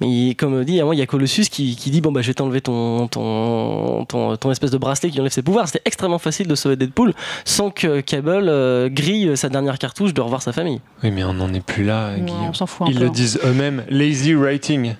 [0.00, 2.20] Mais il- comme dit, à moi, il y a Colossus qui, qui dit Bon, bah,
[2.20, 5.68] je vais t'enlever ton, ton, ton, ton espèce de bracelet qui enlève ses pouvoirs.
[5.68, 7.14] C'était extrêmement facile de sauver Deadpool
[7.46, 10.80] sans que Cable euh, grille sa dernière cartouche de revoir sa famille.
[11.02, 12.48] Oui, mais on n'en est plus là, Ouais, Guillaume.
[12.50, 13.04] on s'en fout un Ils peu.
[13.04, 14.94] le disent eux-mêmes, lazy writing.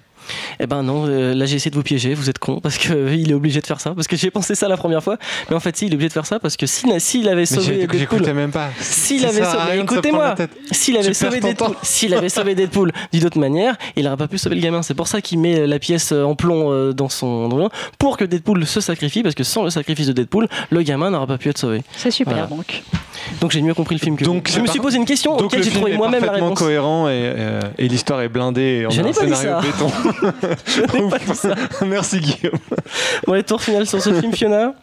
[0.61, 3.31] Eh ben non, euh, là j'ai essayé de vous piéger, vous êtes con parce qu'il
[3.31, 3.95] est obligé de faire ça.
[3.95, 5.19] Parce que j'ai pensé ça la première fois,
[5.51, 7.37] mais en fait, si, il est obligé de faire ça parce que s'il s'il avait
[7.43, 7.99] Mais sauvé Deadpool.
[7.99, 8.71] j'écoutais même pas.
[8.81, 10.35] S'il avait sauvé, écoutez-moi,
[10.71, 14.39] s'il avait sauvé Deadpool, s'il avait sauvé Deadpool d'une autre manière, il n'aurait pas pu
[14.39, 14.83] sauver le gamin.
[14.83, 18.25] C'est pour ça qu'il met la pièce en plomb euh, dans son dans pour que
[18.25, 21.49] Deadpool se sacrifie, parce que sans le sacrifice de Deadpool, le gamin n'aurait pas pu
[21.49, 21.83] être sauvé.
[21.97, 22.49] c'est super Voilà.
[22.49, 22.83] donc
[23.41, 24.55] Donc j'ai mieux compris le film que Donc, vous.
[24.55, 26.59] Je me suis posé une question Donc auquel j'ai trouvé moi-même la réponse.
[26.59, 28.87] cohérent et, euh, et l'histoire est blindée.
[28.89, 29.61] Et Je n'ai pas scénario ça.
[29.61, 29.91] béton.
[30.67, 31.55] Je n'ai pas dit ça.
[31.85, 32.59] Merci Guillaume.
[33.27, 34.75] Bon, les tours finales sur ce film, Fiona.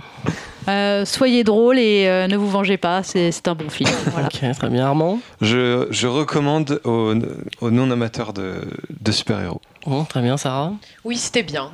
[0.69, 3.89] Euh, soyez drôle et euh, ne vous vengez pas, c'est c'est un bon film.
[4.13, 4.27] Voilà.
[4.27, 5.19] Ok, très bien, Armand.
[5.41, 7.13] Je, je recommande aux,
[7.59, 8.61] aux non-amateurs de,
[9.01, 9.59] de super-héros.
[9.85, 10.71] Bon, très bien, Sarah.
[11.03, 11.69] Oui, c'était bien.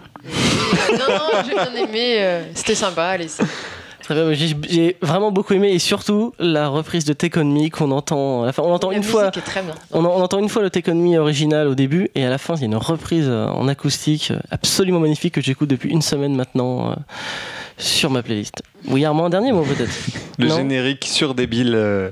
[0.92, 2.16] non, non, j'ai bien aimé.
[2.18, 3.28] euh, c'était sympa, allez
[4.34, 8.48] j'ai- j'ai vraiment beaucoup aimé et surtout la reprise de Take On Me qu'on entend.
[8.48, 9.24] Enfin, on entend La une fois.
[9.24, 9.76] musique est très bien.
[9.92, 12.30] On, en- on entend une fois le Take On Me original au début et à
[12.30, 15.90] la fin il y a une reprise euh, en acoustique absolument magnifique que j'écoute depuis
[15.90, 16.96] une semaine maintenant euh,
[17.78, 18.62] sur ma playlist.
[18.88, 19.92] Oui Armand, un dernier mot peut-être?
[20.38, 20.56] Le Non?
[20.58, 22.12] générique sur débile euh,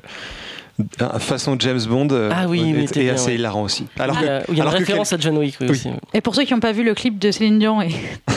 [1.19, 3.35] façon James Bond euh, Ah oui, mais est, bien, assez ouais.
[3.35, 3.87] hilarant aussi.
[3.99, 5.71] Alors Il y a, que, il y a une référence à John Wick oui, Oui.
[5.71, 5.89] aussi.
[6.13, 7.89] Et pour ceux qui n'ont pas vu le clip de Céline Dion et,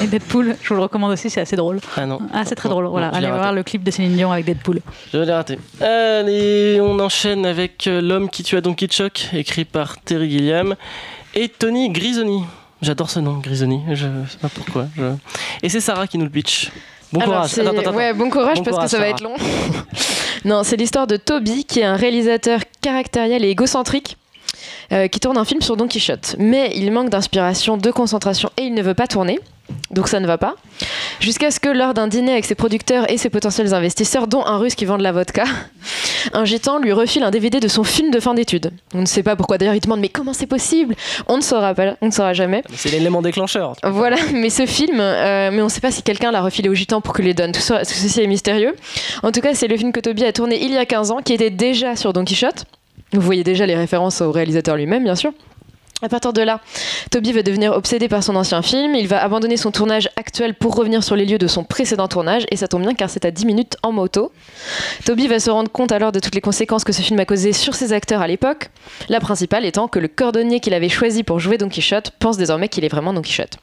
[0.03, 1.81] et Deadpool, je vous le recommande aussi, c'est assez drôle.
[1.97, 2.85] Ah non, Ah, c'est très drôle.
[2.85, 3.39] non, Voilà, allez raté.
[3.39, 4.81] voir le clip de Céline Dion avec Deadpool.
[5.13, 5.59] je l'ai raté.
[5.81, 10.75] Allez, on enchaîne avec euh, L'homme qui tua Donkey Chuck, écrit par Terry Gilliam
[11.35, 12.43] et Tony Grisoni.
[12.83, 14.87] J'adore ce nom, Grisoni, je sais pas pourquoi.
[14.97, 15.03] je-
[15.63, 16.71] Et c'est Sarah qui nous le pitch.
[17.13, 17.51] Bon Alors, courage.
[17.51, 17.97] c'est- Attends, attends, attends.
[17.97, 19.35] Ouais, bon courage Bon parce courage, que ça va être long.
[20.45, 24.17] non, c'est l'histoire de Toby qui est un réalisateur caractériel et égocentrique.
[24.93, 26.35] euh, qui tourne un film sur Don Quichotte.
[26.39, 29.39] Mais il manque d'inspiration, de concentration et il ne veut pas tourner.
[29.91, 30.55] Donc ça ne va pas.
[31.19, 34.57] Jusqu'à ce que lors d'un dîner avec ses producteurs et ses potentiels investisseurs, dont un
[34.59, 35.45] russe qui vend de la vodka,
[36.33, 38.71] un gitan lui refile un DVD de son film de fin d'études.
[38.95, 40.95] On ne sait pas pourquoi d'ailleurs il demande mais comment c'est possible?
[41.27, 42.63] On ne saura pas, on ne saura jamais.
[42.75, 43.75] C'est l'élément déclencheur.
[43.83, 46.75] Voilà, mais ce film, euh, mais on ne sait pas si quelqu'un l'a refilé aux
[46.75, 47.51] gitans pour que les donne.
[47.53, 48.77] Tout, ça- tout ceci est mystérieux.
[49.25, 51.19] En tout cas, c'est le film que Toby a tourné il y a 15 ans,
[51.25, 52.65] qui était déjà sur Don Quichotte.
[53.13, 55.33] Vous voyez déjà les références au réalisateur lui-même, bien sûr.
[56.03, 56.61] À partir de là,
[57.11, 58.95] Toby va devenir obsédé par son ancien film.
[58.95, 62.47] Il va abandonner son tournage actuel pour revenir sur les lieux de son précédent tournage.
[62.51, 64.33] Et ça tombe bien car c'est à 10 minutes en moto.
[65.05, 67.53] Toby va se rendre compte alors de toutes les conséquences que ce film a causées
[67.53, 68.71] sur ses acteurs à l'époque.
[69.09, 72.69] La principale étant que le cordonnier qu'il avait choisi pour jouer Don Quichotte pense désormais
[72.69, 73.59] qu'il est vraiment Don Quichotte.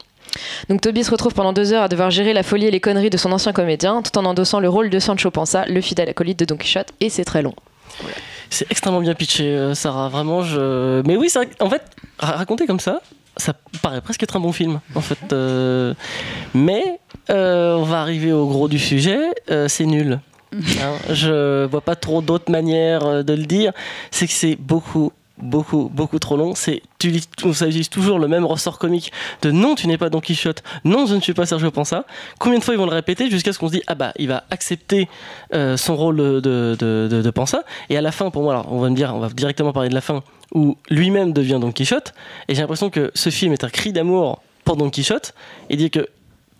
[0.69, 3.09] Donc Toby se retrouve pendant deux heures à devoir gérer la folie et les conneries
[3.09, 6.37] de son ancien comédien, tout en endossant le rôle de Sancho Panza, le fidèle acolyte
[6.37, 7.55] de Don Quichotte, et c'est très long.
[8.49, 10.09] C'est extrêmement bien pitché, euh, Sarah.
[10.09, 11.01] Vraiment, je.
[11.05, 11.83] Mais oui, vrai en fait,
[12.19, 13.01] ra- raconté comme ça,
[13.35, 15.17] ça paraît presque être un bon film, en fait.
[15.33, 15.93] euh,
[16.53, 19.19] Mais euh, on va arriver au gros du sujet.
[19.51, 20.19] euh, c'est nul.
[20.53, 23.73] Hein, je vois pas trop d'autres manières de le dire.
[24.11, 25.11] C'est que c'est beaucoup.
[25.39, 26.55] Beaucoup, beaucoup trop long.
[26.55, 26.81] C'est,
[27.53, 29.11] ça utilise toujours le même ressort comique
[29.43, 32.05] de non, tu n'es pas Don Quichotte, non, je ne suis pas Sergio Panza.
[32.39, 34.27] Combien de fois ils vont le répéter jusqu'à ce qu'on se dise ah bah il
[34.27, 35.07] va accepter
[35.53, 37.31] euh, son rôle de, de, de.
[37.89, 39.89] Et à la fin, pour moi, alors on va me dire, on va directement parler
[39.89, 40.23] de la fin,
[40.53, 42.13] où lui-même devient Don Quichotte.
[42.47, 45.33] Et j'ai l'impression que ce film est un cri d'amour pour Don Quichotte
[45.69, 46.07] et dit que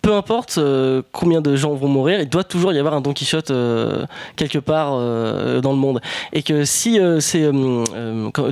[0.08, 3.12] peu importe euh, combien de gens vont mourir, il doit toujours y avoir un Don
[3.12, 4.06] Quichotte euh,
[4.38, 6.00] quelque part euh, dans le monde.
[6.32, 7.52] Et que si c'est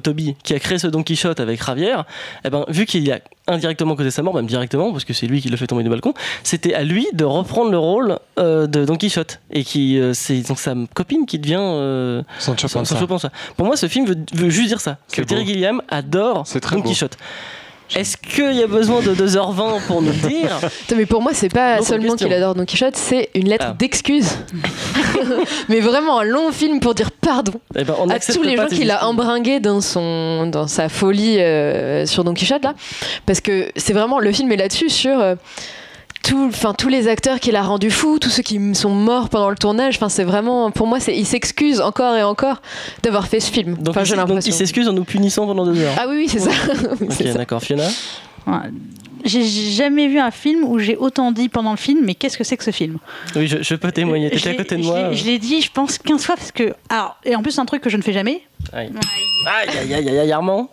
[0.03, 1.95] Toby qui a créé ce Don Quichotte avec Javier,
[2.43, 5.41] eh ben, vu qu'il a indirectement causé sa mort, même directement, parce que c'est lui
[5.41, 6.13] qui le fait tomber du balcon,
[6.43, 9.39] c'était à lui de reprendre le rôle euh, de Don Quichotte.
[9.49, 13.31] Et qui, euh, c'est donc sa copine qui devient euh, Sancho Panza.
[13.55, 14.97] Pour moi, ce film veut, veut juste dire ça.
[15.09, 15.47] Que C'est Terry beau.
[15.47, 16.89] Gilliam adore Don beau.
[16.89, 17.17] Quichotte.
[17.95, 20.59] Est-ce qu'il y a besoin de 2h20 pour nous le dire
[20.95, 23.75] Mais pour moi, c'est pas seulement qu'il adore Don Quichotte, c'est une lettre Ah.
[23.77, 24.29] d'excuse.
[25.69, 28.67] mais vraiment un long film pour dire pardon Eh ben, on à tous les gens
[28.67, 32.73] qu'il a embringués dans, son, dans sa folie euh, sur Don Quichotte, là.
[33.25, 35.35] Parce que c'est vraiment, le film est là-dessus sur euh,
[36.27, 39.49] tout, enfin, tous les acteurs qu'il a rendus fous, tous ceux qui sont morts pendant
[39.49, 39.95] le tournage.
[39.97, 42.61] Enfin, c'est vraiment, pour moi, c'est, il s'excuse encore et encore
[43.03, 43.75] d'avoir fait ce film.
[43.75, 44.51] Donc, j'ai donc, il l'impression.
[44.53, 45.93] s'excuse en nous punissant pendant deux heures.
[45.99, 46.51] Ah oui, oui, c'est ça.
[47.01, 47.61] ok, d'accord.
[47.61, 47.87] Fiona
[48.47, 48.69] Ouais.
[49.23, 52.43] J'ai jamais vu un film où j'ai autant dit pendant le film, mais qu'est-ce que
[52.43, 52.99] c'est que ce film?
[53.35, 54.29] Oui, je, je peux témoigner.
[54.29, 55.13] T'étais à l'ai- côté de moi.
[55.13, 56.75] Je l'ai dit, je pense, 15 fois, parce que.
[56.89, 58.41] Alors, et en plus, c'est un truc que je ne fais jamais.
[58.71, 58.91] Aïe,
[59.47, 60.69] aïe, aïe, aïe, aïe, aïe, Armand.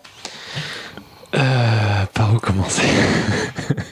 [1.34, 1.38] Euh,
[2.12, 2.82] par où commencer?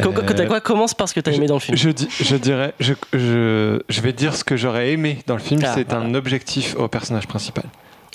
[0.00, 1.76] Euh, quoi Commence par ce que t'as aimé dans le film.
[1.76, 5.60] je, dirais, je, je, je vais dire ce que j'aurais aimé dans le film.
[5.64, 6.04] Ah, c'est voilà.
[6.04, 7.64] un objectif au personnage principal.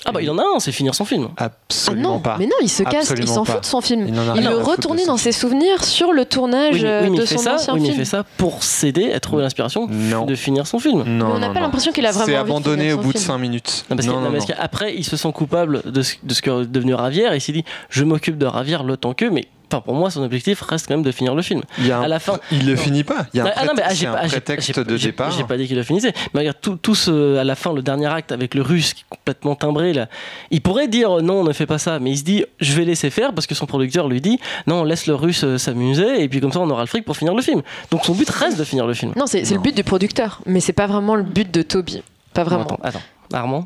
[0.06, 1.28] Ah bah il en a un, c'est finir son film.
[1.36, 2.36] Ah Absolument non, pas.
[2.38, 4.06] mais non, il se casse, il s'en fout de son film.
[4.08, 7.26] Il Il veut retourner dans ses souvenirs sur le tournage Oui, mais, oui, mais de
[7.26, 7.54] son ça.
[7.56, 8.04] ancien Oui, mais il film.
[8.04, 10.24] fait ça pour s'aider à trouver l'inspiration Non.
[10.24, 11.02] de finir son film.
[11.04, 13.24] Non, Mais on n'a pas l'impression qu'il a vraiment C'est abandonné au bout de film.
[13.32, 13.84] 5 minutes.
[13.90, 14.54] Non, parce non, que- non, non, parce non.
[14.56, 17.40] qu'après, il se sent coupable de ce, de ce que est devenu Ravière et il
[17.42, 20.60] s'est dit je m'occupe de Ravière le temps que, mais enfin, pour moi, son objectif
[20.62, 21.62] reste quand même de finir le film.
[21.78, 23.26] Il, y a un- à la fin- il le finit pas.
[23.34, 24.96] Il y a un, Ah, non, mais, ah, prét- j'ai c'est un pas- prétexte de
[24.96, 25.30] départ.
[25.30, 26.12] J'ai pas dit qu'il le finissait.
[26.34, 29.02] Mais regarde, tout, tout ce- à la fin, le dernier acte avec le russe qui
[29.02, 30.08] est complètement timbré, là,
[30.50, 32.84] il pourrait dire non, on ne fait pas ça, mais il se dit je vais
[32.84, 36.28] laisser faire parce que son producteur lui dit non, laisse le russe euh, s'amuser et
[36.28, 37.62] puis comme ça on aura le fric pour finir le film.
[37.90, 39.12] Donc son but reste de finir le film.
[39.16, 39.60] Non, c'est le Non.
[39.62, 42.02] but du producteur, mais c'est pas vraiment le but de Toby.
[42.34, 42.62] Pas vraiment.
[42.64, 43.02] Attends, attends.
[43.32, 43.64] Armand?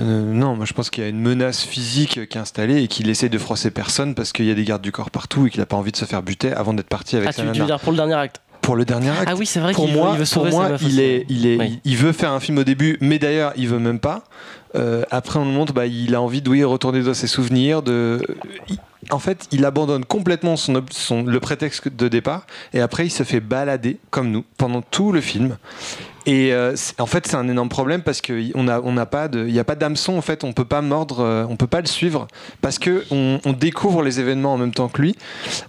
[0.00, 2.88] Euh, non, moi je pense qu'il y a une menace physique qui est installée et
[2.88, 5.50] qu'il essaie de froisser personne parce qu'il y a des gardes du corps partout et
[5.50, 7.48] qu'il n'a pas envie de se faire buter avant d'être parti avec Ah, sa tu,
[7.48, 7.66] tu veux nana.
[7.66, 8.40] dire pour le dernier acte?
[8.60, 9.24] Pour le dernier acte.
[9.28, 11.00] Ah oui, c'est vrai pour veut, moi, il veut pour moi il, aussi.
[11.00, 11.80] est, il, est, Oui.
[11.84, 14.24] il veut faire un film au début, mais d'ailleurs, il veut même pas.
[14.74, 17.82] Euh, après, on nous montre, bah, il a envie de oui, retourner dans ses souvenirs.
[17.82, 18.20] De...
[18.68, 18.78] il-
[19.10, 23.22] En fait, il abandonne complètement son, son- le prétexte de départ, et après, il se
[23.22, 25.58] fait balader, comme nous, pendant tout le film.
[26.26, 29.52] Et euh, en fait, c'est un énorme problème parce qu'on n'a on pas de, il
[29.52, 31.86] n'y a pas d'hameçon en fait, on peut pas mordre, euh, on peut pas le
[31.86, 32.26] suivre
[32.60, 35.14] parce que on, on découvre les événements en même temps que lui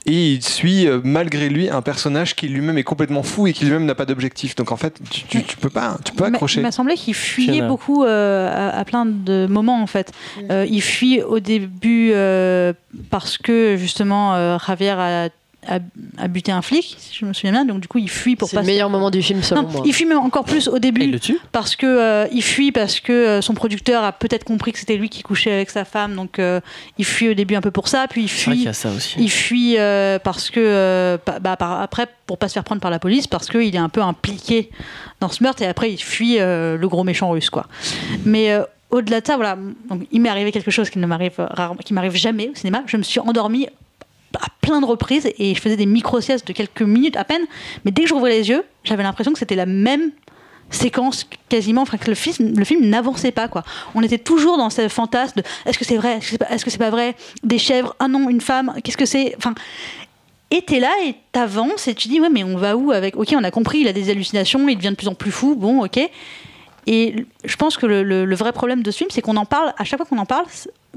[0.07, 3.65] et il suit euh, malgré lui un personnage qui lui-même est complètement fou et qui
[3.65, 4.55] lui-même n'a pas d'objectif.
[4.55, 6.59] Donc en fait, tu, tu, tu peux pas, tu peux Il accrocher.
[6.61, 7.67] Il m'a semblé qu'il fuyait Fiona.
[7.67, 10.11] beaucoup euh, à, à plein de moments en fait.
[10.49, 12.73] Euh, il fuit au début euh,
[13.11, 15.29] parce que justement euh, Javier a,
[15.67, 15.79] a,
[16.17, 17.65] a buté un flic, si je me souviens bien.
[17.65, 18.61] Donc du coup, il fuit pour C'est pas.
[18.61, 19.81] le meilleur moment du film selon Non, moi.
[19.85, 22.41] il fuit même encore plus au Et il début le tue parce que euh, il
[22.41, 25.69] fuit parce que euh, son producteur a peut-être compris que c'était lui qui couchait avec
[25.69, 26.59] sa femme, donc euh,
[26.97, 28.69] il fuit au début un peu pour ça, puis il C'est vrai qu'il fuit y
[28.69, 29.15] a ça aussi.
[29.19, 32.91] il fuit euh, parce que euh, bah, par- après pour pas se faire prendre par
[32.91, 34.69] la police parce qu'il est un peu impliqué
[35.21, 37.67] dans ce meurtre et après il fuit euh, le gros méchant russe quoi.
[38.25, 39.57] Mais euh, au-delà de ça, voilà,
[39.89, 42.83] donc, il m'est arrivé quelque chose qui ne m'arrive rarement, qui m'arrive jamais au cinéma.
[42.87, 43.67] Je me suis endormie
[44.35, 47.43] à plein de reprises et je faisais des micro-siestes de quelques minutes à peine.
[47.85, 50.11] Mais dès que j'ouvrais les yeux, j'avais l'impression que c'était la même
[50.69, 53.63] séquence quasiment, enfin que le film, le film n'avançait pas quoi.
[53.95, 56.89] On était toujours dans ce fantasme de est-ce que c'est vrai, est-ce que c'est pas,
[56.89, 59.55] vrai, des chèvres, ah non une femme, qu'est-ce que c'est, enfin.
[60.49, 63.17] Et t'es là et t'avances et tu dis ouais mais on va où avec?
[63.17, 65.55] Ok on a compris il a des hallucinations il devient de plus en plus fou
[65.55, 65.99] bon ok
[66.89, 69.83] et je pense que le, vrai problème de ce film c'est qu'on en parle à
[69.83, 70.45] chaque fois qu'on en parle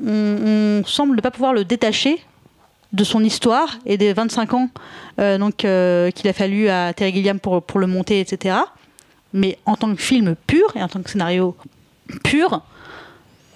[0.07, 2.21] on semble ne pas pouvoir le détacher
[2.93, 4.69] de son histoire et des 25 ans
[5.19, 8.57] euh, donc euh, qu'il a fallu à Terry Gilliam pour, pour le monter etc
[9.33, 11.57] mais en tant que film pur et en tant que scénario
[12.25, 12.63] pur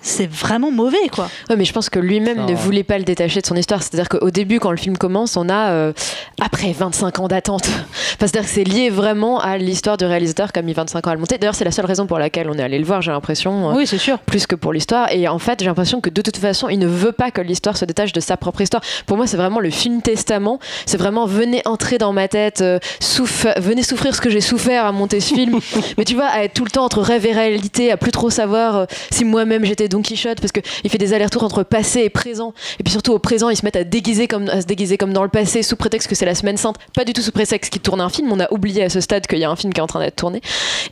[0.07, 3.05] c'est vraiment mauvais quoi Ouais, mais je pense que lui-même Ça, ne voulait pas le
[3.05, 3.83] détacher de son histoire.
[3.83, 5.93] C'est-à-dire qu'au début, quand le film commence, on a euh,
[6.41, 7.69] après 25 ans d'attente.
[8.17, 11.11] Enfin, c'est-à-dire que c'est lié vraiment à l'histoire du réalisateur qui a mis 25 ans
[11.11, 11.37] à le monter.
[11.37, 13.71] D'ailleurs, c'est la seule raison pour laquelle on est allé le voir, j'ai l'impression.
[13.71, 15.11] euh, oui c'est sûr plus que pour l'histoire.
[15.11, 17.77] Et en fait, j'ai l'impression que de toute façon, il ne veut pas que l'histoire
[17.77, 18.83] se détache de sa propre histoire.
[19.07, 20.61] Pour moi, c'est vraiment le film testament.
[20.87, 24.85] C'est vraiment venez entrer dans ma tête, euh, souff- venez souffrir ce que j'ai souffert
[24.87, 25.59] à monter ce film.
[25.99, 28.31] Mais tu vois, à être tout le temps entre rêve et réalité, à plus trop
[28.31, 32.11] savoir euh, si moi-même j'étais Don Quichotte, parce qu'il fait des allers-retours entre passé et
[32.11, 32.53] présent.
[32.81, 35.13] Et puis surtout au présent, ils se mettent à déguiser comme à se déguiser comme
[35.13, 36.77] dans le passé, sous prétexte que c'est la semaine sainte.
[36.97, 38.31] Pas du tout sous prétexte qu'ils tournent un film.
[38.33, 40.01] On a oublié à ce stade qu'il y a un film qui est en train
[40.01, 40.41] d'être tourné.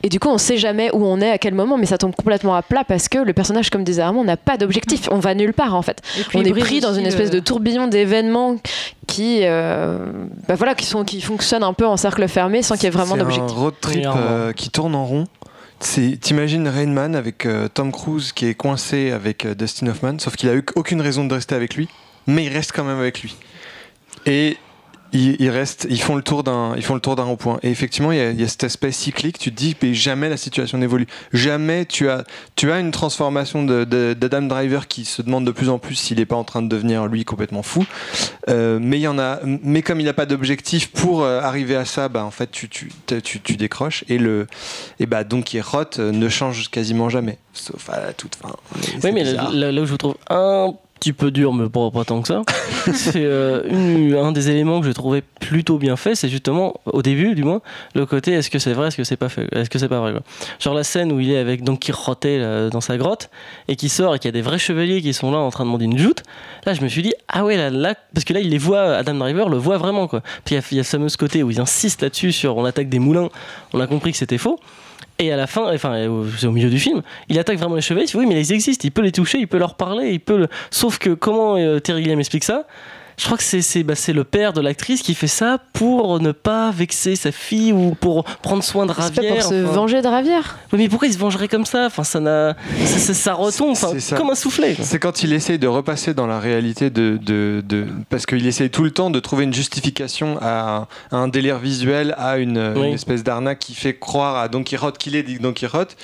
[0.04, 2.14] Et du coup, on sait jamais où on est, à quel moment, mais ça tombe
[2.14, 5.08] complètement à plat parce que le personnage, comme disait Armand, n'a pas d'objectif.
[5.10, 6.00] On va nulle part en fait.
[6.34, 8.56] On est pris dans une espèce le- de tourbillon d'événements
[9.08, 9.98] qui, euh,
[10.48, 12.90] bah voilà, qui sont, qui fonctionnent un peu en cercle fermé sans qu'il y ait
[12.90, 13.56] vraiment d'objectif.
[13.56, 15.24] un road trip euh, qui tourne en rond.
[15.82, 20.36] T'imagines Rain Man avec euh, Tom Cruise qui est coincé avec euh, Dustin Hoffman, sauf
[20.36, 21.88] qu'il a eu aucune raison de rester avec lui,
[22.28, 23.36] mais il reste quand même avec lui.
[25.12, 27.58] Ils, ils restent, ils font le tour d'un, ils font le tour d'un rond-point.
[27.62, 29.38] Et effectivement, il y, a, il y a cet aspect cyclique.
[29.38, 31.06] Tu te dis, mais jamais la situation n'évolue.
[31.32, 32.24] Jamais tu as,
[32.56, 36.26] tu as une transformation d'Adam Driver qui se demande de plus en plus s'il n'est
[36.26, 37.84] pas en train de devenir lui complètement fou.
[38.48, 41.76] Euh, mais il y en a, mais comme il n'a pas d'objectif pour euh, arriver
[41.76, 42.90] à ça, bah en fait tu, tu,
[43.22, 44.46] tu, tu décroches et le
[44.98, 48.54] et bah Don Quichotte euh, ne change quasiment jamais, sauf à la toute fin.
[49.02, 52.22] Oui, mais là où je vous trouve un petit peu dur, mais pas, pas tant
[52.22, 52.42] que ça,
[52.94, 57.34] c'est euh, un des éléments que j'ai trouvé plutôt bien fait, c'est justement, au début
[57.34, 57.60] du moins,
[57.96, 59.98] le côté est-ce que c'est vrai, est-ce que c'est pas fait, est-ce que c'est pas
[60.00, 60.12] vrai.
[60.12, 60.22] Quoi.
[60.60, 63.30] Genre la scène où il est avec Don Quichotte là, dans sa grotte
[63.66, 65.64] et qui sort et qu'il y a des vrais chevaliers qui sont là en train
[65.64, 66.22] de demander une joute,
[66.64, 68.94] là je me suis dit, ah ouais, là, là parce que là il les voit,
[68.94, 70.20] Adam Driver le voit vraiment quoi.
[70.44, 72.56] Puis il y a- il y, a ce fameux côté où ils insistent là-dessus sur
[72.56, 73.28] on attaque des moulins,
[73.72, 74.58] on a compris que c'était faux.
[75.22, 77.80] Et à la fin, enfin, au- c'est au milieu du film, il attaque vraiment les
[77.80, 78.06] chevaliers.
[78.06, 78.82] Il fait, oui, mais ils existent.
[78.84, 80.36] Il peut les toucher, il peut leur parler, il peut.
[80.36, 82.66] le- Sauf que comment euh, Terry Gilliam explique ça?
[83.22, 86.18] Je crois que c'est c'est bah, c'est le père de l'actrice qui fait ça pour
[86.18, 89.34] ne pas vexer sa fille ou pour prendre soin de C'est pas Ravière.
[89.34, 89.72] pour se enfin.
[89.74, 90.58] venger de Ravière.
[90.72, 91.86] Oui, mais pourquoi il se vengerait comme ça?
[91.86, 94.16] Enfin, ça n'a, ça, ça- ça retombe, enfin, C'est ça.
[94.16, 94.74] comme un soufflet.
[94.82, 98.70] C'est quand il essaye de repasser dans la réalité de, de, de- parce qu'il essaye
[98.70, 102.72] tout le temps de trouver une justification à un, à un délire visuel, à une,
[102.76, 102.88] Oui.
[102.88, 105.96] une espèce d'arnaque qui fait croire à Don Quichotte qu'il est Don Quichotte.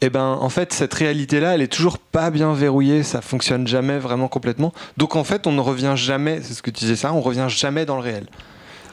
[0.00, 3.66] Et ben en fait cette réalité là elle est toujours pas bien verrouillée, ça fonctionne
[3.66, 4.72] jamais vraiment complètement.
[4.96, 7.46] Donc en fait on ne revient jamais, c'est ce que tu disais ça, on revient
[7.48, 8.26] jamais dans le réel.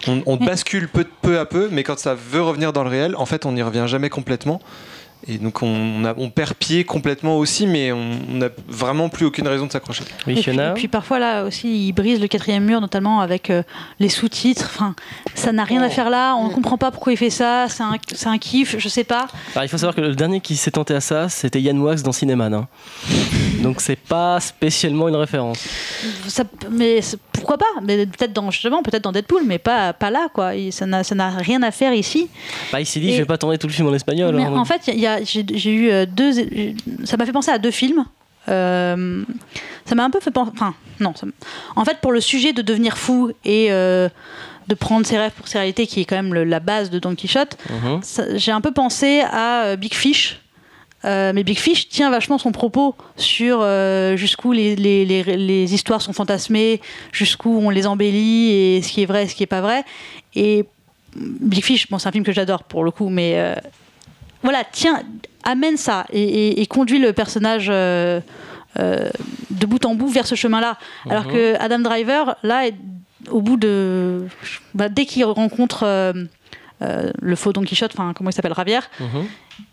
[0.08, 3.16] On, on bascule peu, peu à peu, mais quand ça veut revenir dans le réel,
[3.16, 4.62] en fait on n'y revient jamais complètement.
[5.28, 9.26] Et donc on, on a- on perd pied complètement aussi, mais on n'a vraiment plus
[9.26, 10.04] aucune raison de s'accrocher.
[10.28, 13.50] Oui, Et puis, et puis parfois là aussi, il brise le quatrième mur, notamment avec
[13.50, 13.62] euh,
[14.00, 14.66] les sous-titres.
[14.74, 14.96] Enfin,
[15.36, 16.36] ça n'a rien à faire là.
[16.36, 17.68] On ne comprend pas pourquoi il fait ça.
[17.70, 19.28] C'est un, c'est un kiff, je sais pas.
[19.54, 22.02] Alors, il faut savoir que le dernier qui s'est tenté à ça, c'était Yann Wax
[22.04, 22.54] dans Cinéman.
[22.54, 22.68] hein.
[23.62, 25.60] Donc c'est pas spécialement une référence.
[26.28, 27.00] Ça- mais
[27.32, 27.66] pourquoi pas?
[27.84, 30.52] Mais peut-être dans justement, peut-être dans Deadpool, mais pas pas là quoi.
[30.72, 32.28] Ça n'a ça n'a rien à faire ici.
[32.72, 34.36] Bah, il s'est dit, Et- je vais pas tourner tout le film en espagnol.
[34.36, 34.56] Mais hein.
[34.56, 36.32] en fait, il y a- j'ai eu euh, deux.
[37.06, 38.06] Ça m'a fait penser à deux films.
[38.50, 39.24] Euh,
[39.86, 40.52] ça m'a un peu fait penser.
[40.54, 41.14] Enfin, non.
[41.16, 41.28] ça
[41.76, 44.10] en fait, pour le sujet de devenir fou et euh,
[44.68, 47.00] de prendre ses rêves pour ses réalités, qui est quand même le- la base de
[47.00, 48.00] Don Quichotte, Mhm.
[48.02, 50.40] ça- j'ai un peu pensé à Big Fish.
[51.04, 53.66] Euh, mais Big Fish tient vachement son propos sur
[54.18, 56.80] jusqu'où les, les, les, les histoires sont fantasmées,
[57.12, 59.84] jusqu'où on les embellit et ce qui est vrai et ce qui est pas vrai.
[60.36, 60.66] Et
[61.16, 63.36] Big Fish, bon, c'est un film que j'adore pour le coup, mais
[64.44, 65.02] voilà, tiens,
[65.44, 68.20] amène ça et, et- et conduit le personnage euh,
[68.80, 69.10] euh,
[69.50, 70.78] de bout en bout vers ce chemin-là.
[71.10, 71.32] Alors Mhm.
[71.32, 72.76] que Adam Driver, là, est-
[73.30, 74.26] au bout de.
[74.74, 76.14] bah, dès qu'il rencontre euh,
[76.82, 79.26] euh, le faux Don Quichotte, enfin, comment il s'appelle, Ravière, Mhm.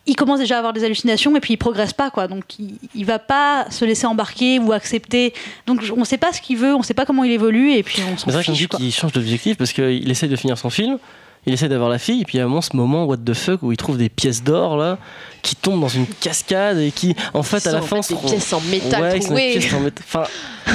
[0.05, 2.75] il commence déjà à avoir des hallucinations et puis il progresse pas quoi donc il,
[2.95, 5.33] il va pas se laisser embarquer ou accepter
[5.67, 8.03] donc on sait pas ce qu'il veut on sait pas comment il évolue et puis
[8.03, 10.69] on s'en Mais c'est vrai fiche qu'il change d'objectif parce qu'il essaye de finir son
[10.69, 10.99] film,
[11.47, 13.63] il essaie d'avoir la fille, et puis il y a ce moment what the fuck
[13.63, 14.99] où il trouve des pièces d'or là
[15.43, 18.61] qui tombent dans une cascade et qui en fait à la fin des pièces en
[18.61, 20.05] métal ouais, des pièces en métal.
[20.07, 20.25] Enfin,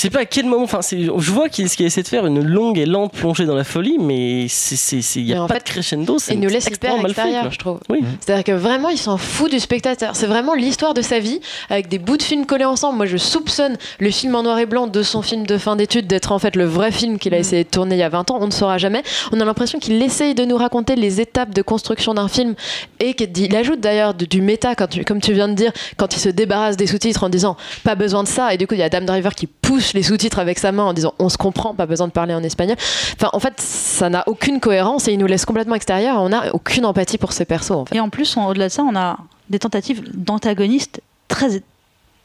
[0.00, 0.64] je sais pas à quel moment.
[0.64, 3.54] Enfin, je vois qu'il ce qu'il essaie de faire une longue et lente plongée dans
[3.54, 6.18] la folie, mais il y Mais a en pas fait, de crescendo.
[6.18, 7.50] C'est Il nous laisse hyper extrêmement mal fait, extérieur, quoi.
[7.50, 7.80] je trouve.
[7.90, 8.00] Oui.
[8.20, 10.16] C'est-à-dire que vraiment, il s'en fout du spectateur.
[10.16, 12.96] C'est vraiment l'histoire de sa vie, avec des bouts de films collés ensemble.
[12.96, 16.06] Moi, je soupçonne le film en noir et blanc de son film de fin d'études
[16.06, 17.40] d'être en fait le vrai film qu'il a Mm.
[17.40, 18.38] essayé de tourner il y a 20 ans.
[18.40, 19.02] On ne saura jamais.
[19.32, 22.54] On a l'impression qu'il essaye de nous raconter les étapes de construction d'un film
[23.00, 26.14] et qu'il ajoute d'ailleurs du, du méta, quand tu- comme tu viens de dire, quand
[26.16, 28.54] il se débarrasse des sous-titres en disant pas besoin de ça.
[28.54, 30.84] Et du coup, il y a Adam Driver qui pousse les sous-titres avec sa main
[30.84, 32.76] en disant on se comprend, pas besoin de parler en espagnol.
[33.16, 36.20] Enfin, en fait, ça n'a aucune cohérence et il nous laisse complètement extérieur.
[36.22, 37.70] On n'a aucune empathie pour ces persos.
[37.72, 37.96] En fait.
[37.96, 41.62] et en plus au-delà de ça on a des tentatives d'antagonistes très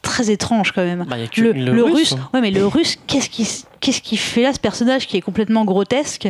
[0.02, 2.30] très étranges quand même Bah, il y a que le, le le russe, russe, hein.
[2.34, 3.48] ouais mais le russe qu'est-ce qui
[3.80, 6.28] qu'est-ce qu'il fait là ce personnage qui est complètement grotesque?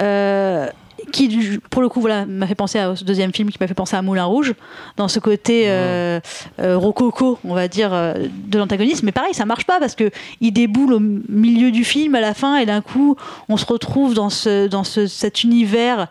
[0.00, 0.68] Euh,
[1.12, 3.74] qui pour le coup voilà m'a fait penser à- au deuxième film qui m'a fait
[3.74, 4.54] penser à Moulin Rouge
[4.96, 6.20] dans ce côté euh,
[6.60, 8.14] euh, rococo on va dire euh,
[8.46, 9.02] de l'antagoniste.
[9.02, 12.34] Mais pareil ça marche pas parce que il déboule au milieu du film à la
[12.34, 13.16] fin et d'un coup
[13.48, 16.08] on se retrouve dans ce dans ce, cet univers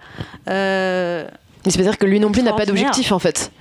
[0.49, 1.25] euh,
[1.65, 3.51] Mais c'est-à-dire que lui non plus n'a pas d'objectif en fait.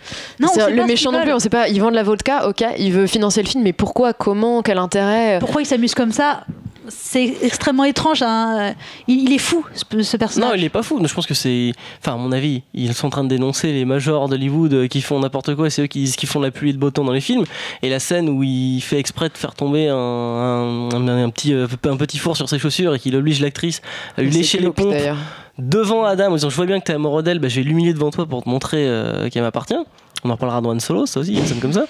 [0.40, 1.68] non, le ce méchant non plus, on sait pas.
[1.68, 4.78] Il vend de la vodka, ok, il veut financer le film, mais pourquoi, comment, quel
[4.78, 5.38] intérêt?
[5.38, 6.44] Pourquoi il s'amuse comme ça?
[6.88, 8.74] C'est extrêmement étrange hein.
[9.08, 11.00] il, il est fou ce, ce personnage Non, il est pas fou.
[11.04, 11.72] Je pense que c'est.
[12.00, 15.00] Enfin, à mon avis, ils sont en train de dénoncer les majors d'Hollywood euh, qui
[15.00, 15.70] font n'importe quoi.
[15.70, 17.44] C'est eux qui, qui font la pluie de beau temps dans les films.
[17.82, 21.52] Et la scène où il fait exprès de faire tomber un, un, un- un petit,
[21.54, 23.80] euh, un petit four sur ses chaussures et qu'il oblige l'actrice
[24.16, 25.16] à lui lécher les pompes d'ailleurs.
[25.58, 27.92] devant Adam en disant Je vois bien que t'es amoureux d'elle, bah, je vais l'humilier
[27.92, 29.74] devant toi pour te montrer euh, qu'elle m'appartient.
[30.24, 31.84] On en reparlera dans Han Solo, ça aussi, il y a une scène comme ça.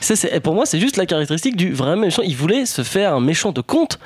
[0.00, 2.22] c'est- pour moi, c'est juste la caractéristique du vrai méchant.
[2.24, 3.98] Il voulait se faire un méchant de conte.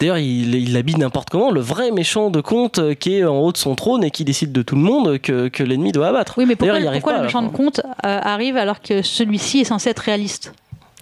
[0.00, 3.38] D'ailleurs, il, il l'habille n'importe comment, le vrai méchant de conte euh, qui est en
[3.38, 6.08] haut de son trône et qui décide de tout le monde que, que l'ennemi doit
[6.08, 6.34] abattre.
[6.36, 9.90] Oui, mais pourquoi, pas, le méchant de compte euh, arrive alors que celui-ci est censé
[9.90, 10.52] être réaliste?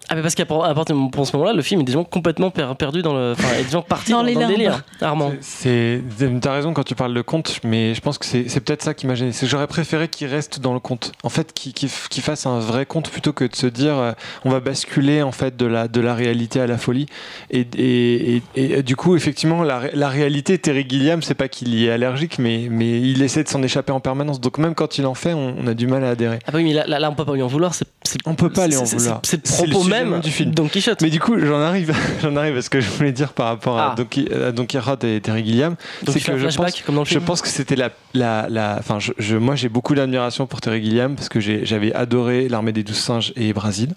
[0.08, 2.72] Ah, mais parce qu'à partir de pour ce moment-là, le film est déjà complètement per-
[2.78, 3.32] perdu dans le.
[3.32, 4.82] Enfin, est déjà parti Dans dans, les dans le délire.
[5.00, 5.32] Armand.
[5.40, 6.02] C'est,
[6.40, 8.94] t'as raison quand tu parles de conte, mais je pense que c'est, c'est peut-être ça
[8.94, 9.32] qui m'a gêné.
[9.32, 11.12] C'est que j'aurais préféré qu'il reste dans le conte.
[11.22, 11.88] En fait, qu'il, qu'il
[12.22, 14.12] fasse un vrai conte plutôt que de se dire euh,
[14.44, 17.06] on va basculer en fait de la, de la réalité à la folie.
[17.50, 18.42] Et, et, et-
[18.78, 22.38] et, du coup, effectivement, la, la réalité, Terry Gilliam, c'est pas qu'il y est allergique,
[22.38, 24.40] mais, mais il essaie de s'en échapper en permanence.
[24.40, 26.38] Donc même quand il en fait, on, on a du mal à adhérer.
[26.46, 27.74] Ah, bah oui, mais là, là, là, on peut pas lui en vouloir.
[27.74, 29.20] C'est, c'est- On peut pas lui en vouloir.
[29.22, 30.52] C'est, le propos même même du film.
[30.52, 31.00] Don Quichotte.
[31.02, 33.78] Mais du coup, j'en arrive, j'en arrive à ce que je voulais dire par rapport
[33.78, 33.94] à Ah.
[33.96, 34.06] Don,
[34.46, 35.76] à Don Quichotte et Terry Gilliam.
[36.06, 37.22] C'est que je pense- comme dans le Je film.
[37.24, 41.14] pense que c'était la, la, la, je, je- moi j'ai beaucoup d'admiration pour Terry Gilliam
[41.16, 43.90] parce que j'avais adoré l'armée des douze singes et Brésil,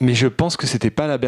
[0.00, 1.18] mais je pense que c'était pas la,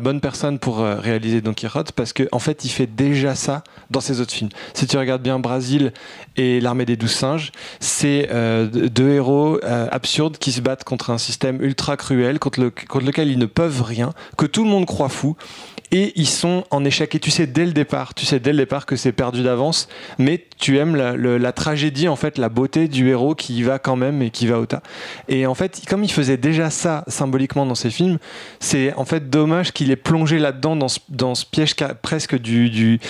[0.00, 3.62] bonne personne pour euh, réaliser Don Quichotte parce que en fait il fait déjà ça
[3.90, 4.50] dans ses autres films.
[4.74, 5.92] Si tu regardes bien Brésil
[6.36, 11.10] et l'armée des douze singes, c'est euh, deux héros euh, absurdes qui se battent contre
[11.10, 14.86] un système ultra cruel contre, contre lequel ils ne peuvent rien, que tout le monde
[14.86, 15.36] croit fou
[15.92, 17.14] et ils sont en échec.
[17.14, 19.88] Et tu sais dès le départ, tu sais dès le départ que c'est perdu d'avance,
[20.18, 23.62] mais tu aimes la, le- la tragédie, en fait, la beauté du héros qui y
[23.62, 24.82] va quand même et qui va au tas.
[25.28, 28.18] Et en fait, comme il faisait déjà ça symboliquement dans ses films,
[28.60, 32.70] c'est en fait dommage qu'il ait plongé là-dedans dans ce, dans ce piège presque du,
[32.70, 33.00] du,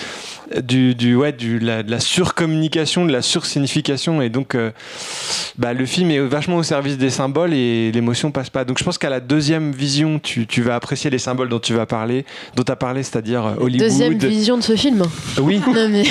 [0.62, 4.22] du, du- ouais, du, la, de la surcommunication, de la sursignification.
[4.22, 4.70] Et donc, euh,
[5.58, 8.64] bah, le film est vachement au service des symboles et l'émotion passe pas.
[8.64, 11.74] Donc, je pense qu'à la deuxième vision, tu, tu vas apprécier les symboles dont tu
[11.74, 12.24] vas parler,
[12.56, 13.88] dont tu as parlé, c'est-à-dire euh, Hollywood.
[13.88, 15.02] Deuxième vision de ce film.
[15.38, 16.04] Oui, Non mais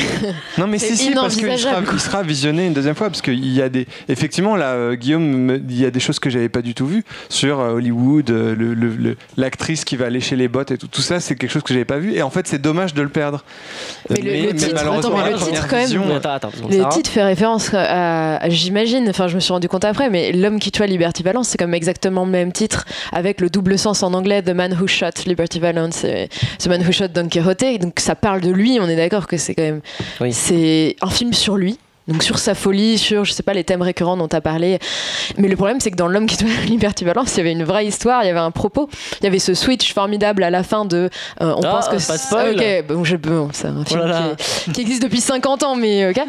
[0.57, 3.61] non mais C'est si, parce qu'il sera, sera visionné une deuxième fois parce qu'il y
[3.61, 6.61] a des effectivement là euh, Guillaume me- il y a des choses que j'avais pas
[6.61, 10.47] du tout vues sur euh, Hollywood euh, le- le- le- l'actrice qui va lécher les
[10.47, 10.87] bottes et tout.
[10.87, 12.13] Tout ça c'est quelque chose que j'avais pas vu.
[12.15, 13.43] Et en fait c'est dommage de le perdre.
[14.09, 16.47] Mais le- le titre- malheureusement, attends, mais le titre, quand même, vision, Mais attends, attends,
[16.49, 20.09] attends, Le titre fait référence à, à- j'imagine, enfin je me suis rendu compte après,
[20.09, 23.77] mais L'homme qui tua Liberty Valance, c'est comme exactement le même titre, avec le double
[23.77, 27.27] sens en anglais, The Man Who Shot Liberty Valance, et The Man Who Shot Don
[27.29, 29.81] Quixote, donc ça parle de lui, on est d'accord que c'est quand même...
[30.21, 30.33] Oui.
[30.33, 31.77] C'est film sur lui.
[32.07, 34.77] Donc sur sa folie, sur je sais pas les thèmes récurrents dont tu as parlé.
[35.39, 37.63] Mais le problème c'est que dans l'homme qui tua Liberty Valance, il y avait une
[37.63, 38.87] vraie histoire, il y avait un propos.
[39.21, 41.09] Il y avait ce switch formidable à la fin de
[41.41, 42.83] euh, on Ah, pense que c'est-.
[42.83, 44.21] OK, bon, je bon, c'est un film Oh là.
[44.37, 46.21] qui, est- qui existe depuis 50 ans mais OK.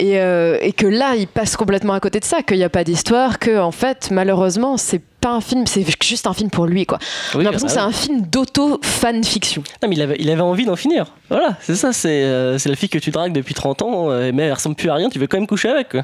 [0.00, 2.68] Et, euh, et que là, il passe complètement à côté de ça, qu'il n'y a
[2.68, 6.66] pas d'histoire, que en fait, malheureusement, c'est pas un film, c'est juste un film pour
[6.66, 6.98] lui, quoi.
[7.34, 9.62] On Oui, a l'impression que c'est un film d'auto-fan-fiction.
[9.82, 11.06] Non, mais il avait, il avait envie d'en finir.
[11.30, 14.42] Voilà, c'est ça, c'est euh, la fille que tu dragues depuis 30 ans, euh, mais
[14.44, 15.90] elle ressemble plus à rien, tu veux quand même coucher avec.
[15.90, 16.02] Quoi.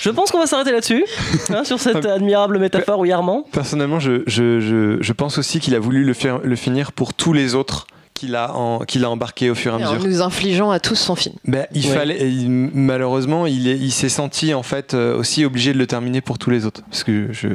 [0.00, 1.04] Je pense qu'on va s'arrêter là-dessus,
[1.50, 3.44] hein, sur cette admirable métaphore, oui, Armand.
[3.52, 7.14] personnellement je, je, je, je pense aussi qu'il a voulu le, faire, le finir pour
[7.14, 10.06] tous les autres qu'il a, en- a embarqué au fur et à Et en mesure
[10.08, 11.34] nous infligeant à tous son film.
[11.46, 11.94] Ben, il Ouais.
[11.94, 15.86] fallait, il- malheureusement, il, est- il s'est senti en fait euh, aussi obligé de le
[15.86, 16.82] terminer pour tous les autres.
[16.90, 17.48] Parce que je,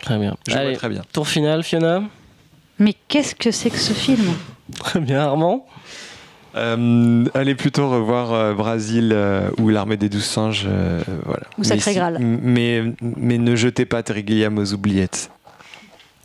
[0.00, 0.36] Très bien.
[0.48, 1.02] je vois très bien.
[1.12, 2.02] tour final, Fiona.
[2.78, 4.26] Mais qu'est-ce que c'est que ce film
[4.78, 5.66] Très bien, Armand.
[6.56, 10.64] Euh, allez plutôt revoir euh, Brasil euh, ou l'armée des douze singes.
[10.66, 11.42] euh, voilà.
[11.58, 12.18] Ou Sacré mais, Graal.
[12.20, 15.30] mais, mais ne jetez pas Terry Gilliam aux oubliettes.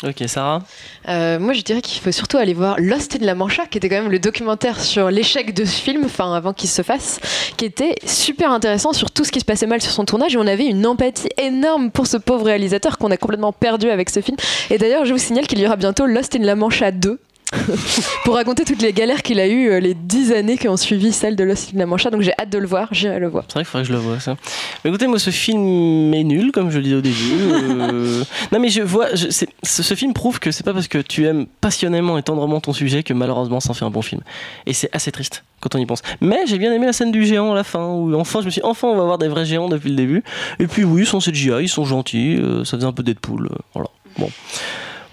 [0.03, 0.63] Ok, Sarah.
[1.09, 3.87] Euh, moi, je dirais qu'il faut surtout aller voir Lost in La Mancha, qui était
[3.87, 7.19] quand même le documentaire sur l'échec de ce film, enfin avant qu'il se fasse,
[7.55, 10.33] qui était super intéressant sur tout ce qui se passait mal sur son tournage.
[10.33, 14.09] Et on avait une empathie énorme pour ce pauvre réalisateur qu'on a complètement perdu avec
[14.09, 14.37] ce film.
[14.71, 17.19] Et d'ailleurs, je vous signale qu'il y aura bientôt Lost in La Mancha 2.
[18.23, 21.11] pour raconter toutes les galères qu'il a eues euh, les dix années qui ont suivi
[21.11, 22.09] celle de Lost in La Mancha.
[22.09, 23.43] Donc j'ai hâte de le voir, j'irai le voir.
[23.47, 24.37] C'est vrai qu'il faudrait que je le voie, ça.
[24.83, 27.15] Mais écoutez, moi, ce film est nul, comme je le disais au début.
[27.51, 29.13] Euh, non, mais je vois.
[29.15, 29.27] je-
[29.63, 33.03] ce film prouve que c'est pas parce que tu aimes passionnément et tendrement ton sujet
[33.03, 34.21] que malheureusement ça en fait un bon film.
[34.65, 36.01] Et c'est assez triste quand on y pense.
[36.21, 38.49] Mais j'ai bien aimé la scène du géant à la fin, où enfin, je me
[38.51, 40.23] suis dit, enfin, on va voir des vrais géants depuis le début.
[40.59, 43.47] Et puis, oui, ils sont CGI, ils sont gentils, euh, ça faisait un peu Deadpool.
[43.47, 43.89] euh, voilà.
[44.17, 44.29] Bon.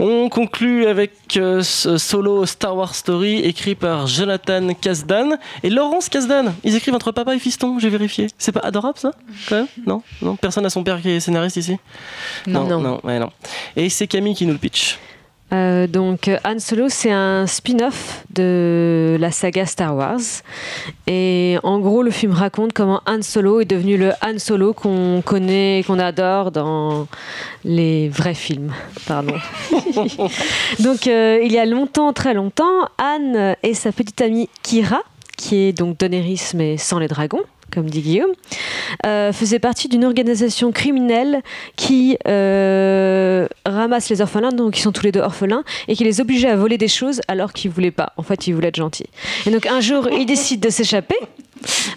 [0.00, 6.08] On conclut avec euh, ce solo Star Wars Story écrit par Jonathan Kasdan et Laurence
[6.08, 6.54] Kasdan.
[6.62, 8.28] Ils écrivent entre papa et fiston, j'ai vérifié.
[8.38, 9.10] C'est pas adorable ça
[9.48, 9.66] quand même?
[9.86, 11.78] Non Non Personne n'a son père qui est scénariste ici?
[12.46, 12.64] Non.
[12.80, 13.30] non, ouais, non.
[13.74, 14.98] Et c'est Camille qui nous le pitch.
[15.52, 20.20] Euh, donc Han Solo, c'est un spin-off de la saga Star Wars.
[21.06, 25.22] Et en gros, le film raconte comment Han Solo est devenu le Han Solo qu'on
[25.24, 27.06] connaît, qu'on adore dans
[27.64, 28.72] les vrais films.
[29.06, 29.34] Pardon.
[30.80, 35.02] donc euh, il y a longtemps, très longtemps, Han et sa petite amie Kira,
[35.36, 37.42] qui est donc Daenerys mais sans les dragons,
[37.72, 38.30] comme dit Guillaume,
[39.06, 41.42] euh, faisaient partie d'une organisation criminelle
[41.76, 46.20] qui euh, ramasse les orphelins, donc ils sont tous les deux orphelins, et qui les
[46.20, 48.12] obligeait à voler des choses alors qu'ils voulaient pas.
[48.16, 49.08] En fait, ils voulaient être gentils.
[49.46, 51.16] Et donc un jour, ils décident de s'échapper.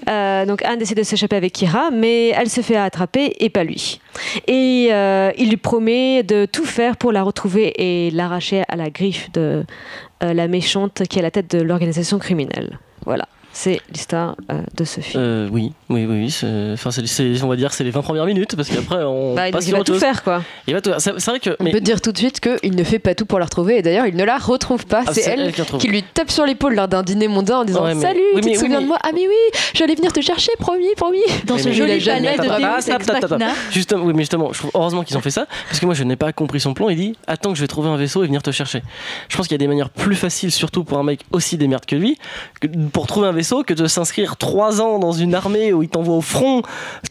[0.09, 3.63] Euh, donc Anne décide de s'échapper avec Kira, mais elle se fait attraper et pas
[3.63, 4.01] lui.
[4.47, 4.89] Et
[5.37, 9.63] il lui promet de tout faire pour la retrouver et l'arracher à la griffe de
[10.21, 12.79] la méchante qui est à la tête de l'organisation criminelle.
[13.05, 13.27] Voilà.
[13.53, 15.21] C'est l'histoire euh, de ce film.
[15.21, 16.27] Euh, oui, oui, oui.
[16.73, 19.51] Enfin, c'est, c'est- on va dire c'est les 20 premières minutes parce qu'après on Bah,
[19.51, 19.99] passe il sur va tout chose.
[20.01, 20.41] faire, quoi.
[20.67, 21.01] Il va tout faire.
[21.01, 21.49] C'est, c'est vrai que.
[21.59, 23.77] On Mais, peut dire tout de suite qu'il ne fait pas tout pour la retrouver.
[23.77, 25.03] Et d'ailleurs, il ne la retrouve pas.
[25.05, 27.93] Ah, c'est elle qui lui tape sur l'épaule lors d'un dîner mondain en disant Ouais,
[27.93, 29.95] mais- Salut, oui, tu mais- te oui, souviens mais- de moi Ah, mais oui, j'allais
[29.95, 31.19] venir te chercher, promis, promis.
[31.45, 33.53] Dans ce mais joli il a jamais palais de Ah.
[33.71, 36.31] Justement, oui, mais justement, heureusement qu'ils ont fait ça, parce que moi je n'ai pas
[36.31, 36.89] compris son plan.
[36.89, 38.81] Il dit Attends que je vais trouver un vaisseau et venir te chercher.
[39.27, 41.67] Je pense qu'il y a des manières plus faciles, surtout pour un mec aussi des
[41.67, 42.17] merdes que lui,
[42.93, 46.15] pour trouver un vaisseau, que de s'inscrire trois ans dans une armée où il t'envoie
[46.15, 46.61] au front,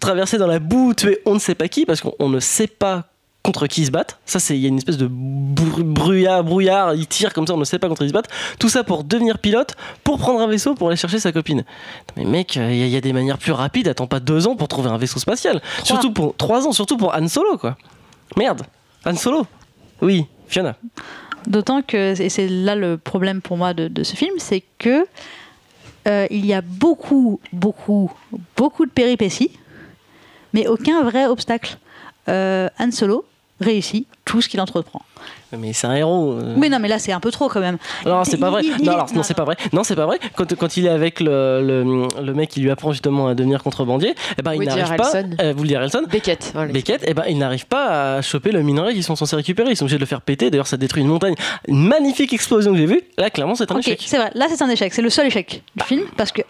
[0.01, 2.66] traverser dans la boue, tuer on ne sait pas qui, parce qu'on on ne sait
[2.66, 3.05] pas
[3.43, 4.18] contre qui ils se battent.
[4.26, 6.95] Ça, c'est il y a une espèce de br- brouillard, brouillard.
[6.95, 8.28] Ils tirent comme ça, on ne sait pas contre qui ils se battent.
[8.59, 11.64] Tout ça pour devenir pilote, pour prendre un vaisseau, pour aller chercher sa copine.
[12.18, 13.89] Mais mec, euh, il y, a- il y a des manières plus rapides.
[13.89, 15.62] Attends pas deux ans pour trouver un vaisseau spatial.
[15.85, 17.76] Surtout pour trois ans, surtout pour Han Solo, quoi.
[18.37, 18.62] Merde,
[19.07, 19.47] Han Solo.
[20.03, 20.76] Oui, Fiona.
[21.47, 25.07] D'autant que, et c'est là le problème pour moi de, de ce film, c'est que
[26.11, 28.11] euh, il y a beaucoup, beaucoup,
[28.56, 29.52] beaucoup de péripéties,
[30.52, 31.78] mais aucun vrai obstacle.
[32.28, 33.24] Euh, Han Solo
[33.61, 35.02] réussit tout ce qu'il entreprend.
[35.58, 36.34] Mais c'est un héros.
[36.34, 36.54] euh.
[36.56, 37.76] Oui, non, mais là, c'est un peu trop quand même.
[38.06, 38.62] Non, c'est pas vrai.
[38.62, 39.56] Il- il- Non, il- alors, non, c'est pas vrai.
[39.72, 40.20] Non, c'est pas vrai.
[40.36, 43.61] Quand, quand il est avec le, le, le mec qui lui apprend justement à devenir
[43.62, 45.11] contrebandier, eh ben, il n'arrive pas.
[45.40, 45.54] Euh.
[46.08, 46.52] Beckett.
[46.54, 46.72] voilà.
[46.72, 49.70] Beckett, eh ben, il n'arrive pas à choper le minerai qu'ils sont censés récupérer.
[49.72, 50.50] Ils sont obligés de le faire péter.
[50.50, 51.34] D'ailleurs, ça détruit une montagne.
[51.66, 53.02] Une magnifique explosion que j'ai vue.
[53.18, 54.00] Là, clairement, c'est un échec.
[54.06, 54.30] c'est vrai.
[54.34, 54.94] Là, c'est un échec.
[54.94, 56.42] C'est le seul échec du film parce que,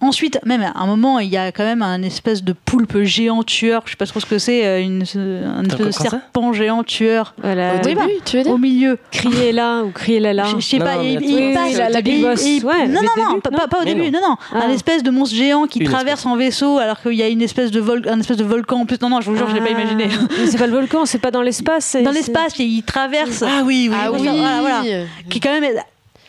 [0.00, 3.42] Ensuite, même à un moment, il y a quand même un espèce de poulpe géant
[3.42, 3.82] tueur.
[3.84, 7.34] Je sais pas trop ce que c'est, euh, une, un espèce de serpent géant tueur
[7.42, 7.74] Voilà.
[7.74, 8.96] Au début, bah, tu veux dire au milieu.
[9.10, 10.44] Crier là ou crier là là.
[10.44, 13.00] Je je sais pas, non, il, il passe la- la Big Boss, il- ouais, non,
[13.02, 14.20] non, non, début, pas, non pas- pas au début, non.
[14.20, 14.72] non, non, un Ah.
[14.72, 17.70] espèce de monstre géant qui Une traverse en vaisseau alors qu'il y a une espèce
[17.72, 19.00] de vol, un espèce de volcan en plus.
[19.02, 20.08] Non, non, je vous jure, je l'ai pas Ah, imaginé.
[20.48, 21.96] C'est pas le volcan, c'est pas dans l'espace.
[22.04, 23.96] Dans l'espace, il traverse, Ah oui, oui.
[24.00, 24.82] Ah oui, oui, voilà, voilà.
[25.28, 25.64] qui quand même,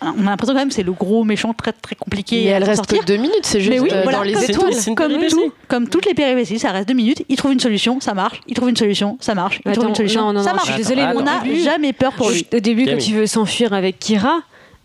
[0.02, 2.58] on a l'impression quand même que c'est le gros méchant très très compliqué Et à
[2.58, 3.00] elle reste sortir.
[3.00, 4.74] que deux minutes, c'est juste Mais oui, euh, voilà, dans les étoiles.
[4.74, 7.24] tout, Comme tout, comme toutes les péripéties, ça reste deux minutes.
[7.30, 8.42] Il trouve une solution, ça marche.
[8.48, 9.60] Il trouve une solution, ça marche.
[9.66, 10.68] Il trouve une solution, non, non, ça non, marche.
[10.68, 12.46] je suis désolée, Attends, on n'a jamais peur pour lui.
[12.54, 14.40] Au début, quand il veut s'enfuir avec Kira,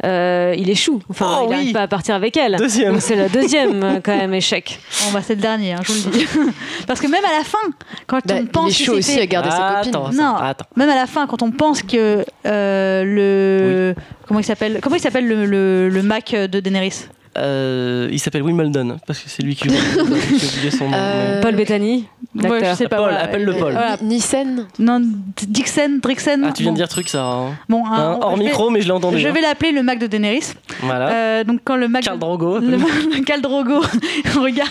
[0.05, 1.01] euh, il échoue.
[1.11, 1.73] Enfin, Oh il n'arrive oui.
[1.73, 2.57] pas à partir avec elle.
[2.57, 3.01] Deuxième.
[3.01, 4.79] C'est le deuxième euh, quand même échec.
[5.05, 6.27] Bon, bah, c'est le dernier, hein, je vous le dis.
[6.87, 7.59] Parce que même à la fin,
[8.07, 9.91] quand Bah, on il pense est chaud s'est aussi fait- à garder sa copine.
[9.97, 10.35] Attends, Non.
[10.37, 10.67] attends.
[10.77, 13.95] même à la fin, quand on pense que euh, le
[14.29, 17.07] comment il s'appelle comment il s'appelle le, le, le Mac de Daenerys?
[17.37, 20.97] Euh, il s'appelle Wimbledon parce que c'est lui qui j'ai oublié son nom.
[20.97, 22.97] Euh, Paul Bettany, Ouais, je sais pas.
[22.97, 23.21] Paul, voilà.
[23.25, 23.73] appelle-le Paul.
[23.73, 23.97] Voilà.
[24.03, 25.01] Nissen Non,
[25.47, 26.43] Dixon, Drixon.
[26.45, 26.77] Ah, tu viens bon.
[26.77, 27.23] de dire truc ça.
[27.25, 27.53] hein.
[27.69, 29.19] Bon, Hein, hein, hors vais- micro, mais je l'ai entendu.
[29.19, 29.33] Je hein.
[29.33, 30.53] vais l'appeler le Mac de Daenerys.
[30.83, 31.09] Voilà.
[31.11, 32.59] Euh, donc quand le Mac Drogo.
[32.59, 32.77] le,
[33.17, 33.81] le Khal Drogo
[34.41, 34.71] regarde,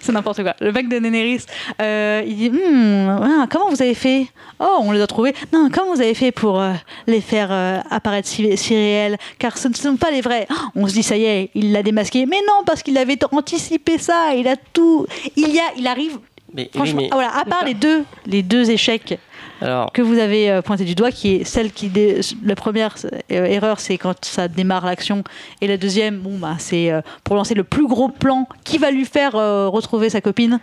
[0.00, 0.54] c'est n'importe quoi.
[0.60, 1.40] Le Mac de Daenerys,
[1.80, 4.26] euh, il dit Hmm, ah, comment vous avez fait?
[4.60, 5.34] Oh, on les a trouvés.
[5.52, 6.72] Non, comment vous avez fait pour euh,
[7.06, 9.16] les faire euh, apparaître si, si réels?
[9.38, 10.46] Car ce ne sont pas les vrais.
[10.50, 12.26] Oh, on se dit ça y est, il l'a démasqué.
[12.26, 14.34] Mais non, parce qu'il avait anticipé ça.
[14.34, 15.06] Il a tout.
[15.36, 16.18] Il y a, il arrive.
[16.54, 17.30] Mais, oui, Franchement, mais- voilà.
[17.36, 19.18] À part les deux, les deux échecs
[19.62, 22.94] alors, que vous avez euh, pointé du doigt, qui est celle qui dé- la première
[23.30, 25.22] euh, erreur, c'est quand ça démarre l'action,
[25.62, 28.90] et la deuxième, bon bah c'est euh, pour lancer le plus gros plan qui va
[28.90, 30.58] lui faire euh, retrouver sa copine.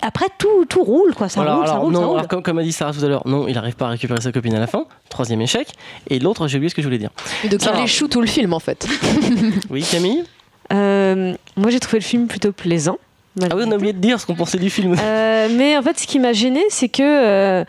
[0.00, 2.16] Après tout, tout roule quoi, ça alors, roule, ça roule, non, ça roule.
[2.18, 4.20] alors, comme, comme a dit Sarah tout à l'heure, non, il n'arrive pas à récupérer
[4.20, 4.86] sa copine à la fin.
[5.10, 5.68] Troisième échec.
[6.08, 7.10] Et l'autre, j'ai oublié ce que je voulais dire.
[7.50, 8.86] Donc Ça il échoue tout le film en fait.
[9.70, 10.24] Oui, Camille
[10.72, 12.96] Euh, moi, j'ai trouvé le film plutôt plaisant.
[13.40, 14.94] Ah oui, on a oublié de dire ce qu'on pensait du film.
[14.98, 17.64] Euh, mais en fait, ce qui m'a gêné, c'est que euh,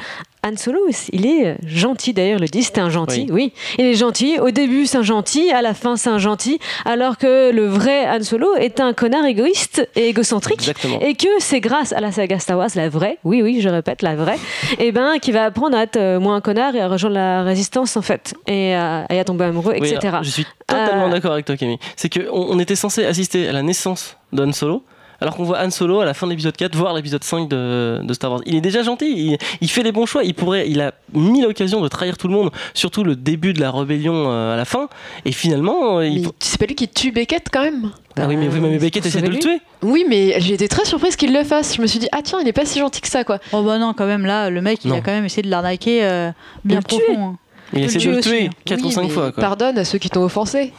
[0.45, 0.79] Han Solo,
[1.11, 2.13] il est gentil.
[2.13, 3.27] D'ailleurs, le dit, c'est un gentil.
[3.31, 3.53] Oui.
[3.79, 4.39] il est gentil.
[4.39, 5.51] Au début, c'est un gentil.
[5.51, 6.59] À la fin, c'est un gentil.
[6.85, 10.59] Alors que le vrai Han Solo est un connard égoïste et égocentrique.
[10.59, 10.99] Exactement.
[10.99, 14.01] Et que c'est grâce à la saga Star Wars, la vraie, oui, oui, je répète,
[14.01, 14.37] la vraie,
[14.79, 17.43] et ben, qui va apprendre à être euh, moins un connard et à rejoindre la
[17.43, 20.07] résistance, en fait, et à, et à tomber amoureux, Oui, etc.
[20.07, 21.79] alors, je suis totalement Euh, d'accord avec toi, Camille.
[21.95, 24.83] C'est qu'on on était censé assister à la naissance de Han Solo.
[25.23, 28.01] Alors qu'on voit Han Solo à la fin de l'épisode 4, voire l'épisode 5 de,
[28.03, 28.41] de Star Wars.
[28.45, 31.41] Il est déjà gentil, il, il fait les bons choix, il pourrait, il a mis
[31.41, 34.65] l'occasion de trahir tout le monde, surtout le début de la rébellion euh, à la
[34.65, 34.89] fin,
[35.23, 36.27] et finalement, euh, il...
[36.39, 39.07] C'est pas lui qui tue Beckett quand même Ah oui, mais, oui, mais Beckett pour
[39.07, 39.59] essaie de le tuer.
[39.81, 41.77] Oui, mais j'ai été très surprise qu'il le fasse.
[41.77, 43.39] Je me suis dit, ah tiens, il est pas si gentil que ça quoi.
[43.53, 44.97] Oh bah non, quand même là, le mec, il Non.
[44.97, 46.31] a quand même essayé de l'arnaquer euh,
[46.65, 46.99] bien le tuer.
[47.05, 47.25] profond.
[47.27, 47.37] hein.
[47.75, 48.49] Il essaie de le tuer aussi, tuer hein.
[48.65, 49.31] 4 ou Oui, 5 mais fois.
[49.31, 49.41] Quoi.
[49.41, 50.73] Pardonne à ceux qui t'ont offensé.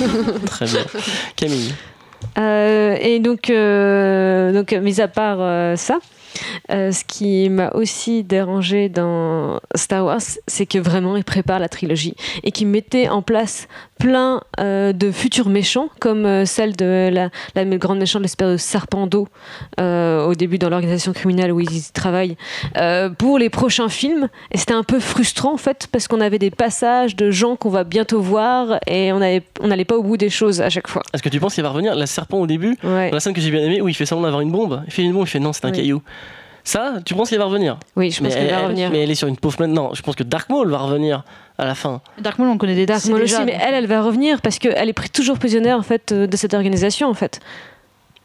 [0.46, 0.80] Très bien.
[1.36, 1.74] Camille.
[2.38, 5.98] Euh, et donc, euh, donc, mis à part euh, ça,
[6.70, 11.68] euh, ce qui m'a aussi dérangé dans Star Wars, c'est que vraiment ils préparent la
[11.68, 12.14] trilogie
[12.44, 13.68] et qu'ils mettaient en place
[13.98, 18.56] plein euh, de futurs méchants, comme euh, celle de la, la grande méchante, l'espèce de
[18.56, 19.28] serpent d'eau,
[19.78, 22.36] au début dans l'organisation criminelle où ils travaillent,
[23.18, 24.28] pour les prochains films.
[24.52, 27.70] Et c'était un peu frustrant en fait, parce qu'on avait des passages de gens qu'on
[27.70, 31.02] va bientôt voir et on n'allait on pas au bout des choses à chaque fois.
[31.12, 33.10] Est-ce que tu penses qu'il va revenir La serpent au début, Ouais.
[33.10, 34.82] dans la scène que j'ai bien aimée, où il fait semblant d'avoir une bombe?
[34.86, 35.76] Il fait une bombe, il fait non, c'est un Oui.
[35.76, 36.02] caillou.
[36.64, 38.90] Ça, tu penses qu'il va revenir Oui, je pense mais qu'elle va elle, revenir.
[38.90, 39.64] Mais elle est sur une pauvre.
[39.66, 41.24] Non, je pense que Dark Maul va revenir
[41.58, 42.00] à la fin.
[42.20, 44.88] Dark Maul, on connaît des Dark Maul aussi, mais elle, elle va revenir parce qu'elle
[44.88, 47.40] est toujours prisonnière en fait euh, de cette organisation en fait.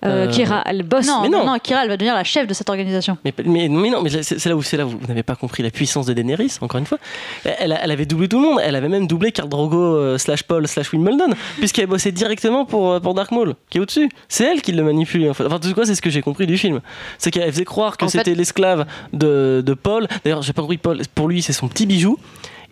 [0.04, 1.08] Euh, Euh, Kira, elle bosse.
[1.08, 1.54] Non, Mais non, non.
[1.54, 3.18] non, Kira, elle va devenir la chef de cette organisation.
[3.26, 5.64] Mais, mais, mais non, mais c'est là où, c'est là où vous n'avez pas compris
[5.64, 7.00] la puissance de Daenerys, encore une fois.
[7.43, 8.60] Elle, avait doublé tout le monde.
[8.64, 13.00] Elle avait même doublé Khal Drogo euh, slash Paul slash Wimbledon, puisqu'elle bossait directement pour,
[13.02, 14.10] pour Dark Maul, qui est au-dessus.
[14.28, 15.30] C'est elle qui le manipule.
[15.30, 15.46] En fait.
[15.46, 16.82] Enfin, tout cas, c'est ce que j'ai compris du film.
[17.18, 20.08] C'est qu'elle faisait croire que fait- c'était l'esclave de, de Paul.
[20.24, 21.02] D'ailleurs, j'ai pas compris Paul.
[21.16, 22.18] Pour lui, c'est son petit bijou.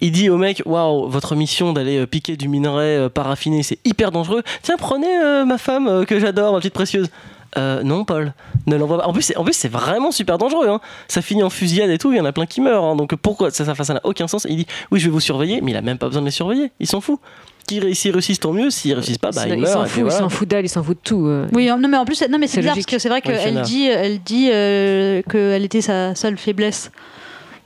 [0.03, 3.79] Il dit au mec Waouh, votre mission d'aller euh, piquer du minerai euh, paraffiné, c'est
[3.85, 4.43] hyper dangereux.
[4.61, 7.09] Tiens, prenez euh, ma femme euh, que j'adore, ma petite précieuse.
[7.57, 8.33] Euh, non, Paul,
[8.65, 9.05] ne l'envoie pas.
[9.07, 10.67] En plus, c'est, en plus, c'est vraiment super dangereux.
[10.67, 10.81] hein.
[11.07, 12.83] Ça finit en fusillade et tout, il y en a plein qui meurent.
[12.83, 12.95] hein.
[12.95, 14.45] Donc pourquoi ça, ça, ça n'a aucun sens?
[14.49, 16.31] Il dit Oui, je vais vous surveiller, mais il a même pas besoin de les
[16.31, 16.71] surveiller.
[16.79, 17.19] Il s'en fout.
[17.67, 18.69] Qui réussissent, tant mieux.
[18.71, 19.87] S'ils réussissent pas, bah, il ils meurent.
[19.87, 21.27] s'en il s'en fout d'elle, il s'en fout de tout.
[21.27, 21.47] euh.
[21.53, 22.87] Oui, non, mais en plus, non, mais c'est C'est bizarre logique.
[22.89, 26.91] parce que c'est vrai qu'elle dit, elle dit euh, qu'elle était sa seule faiblesse.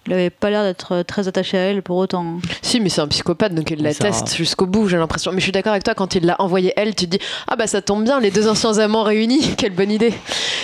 [0.07, 2.23] Il avait pas l'air d'être euh, très attaché à elle pour autant.
[2.25, 2.39] hein.
[2.61, 5.31] Si, mais c'est un psychopathe, donc il la ça- teste jusqu'au bout, j'ai l'impression.
[5.31, 7.55] Mais je suis d'accord avec toi, quand il l'a envoyé elle, tu te dis Ah
[7.55, 10.13] bah ça tombe bien, les deux anciens amants réunis, quelle bonne idée.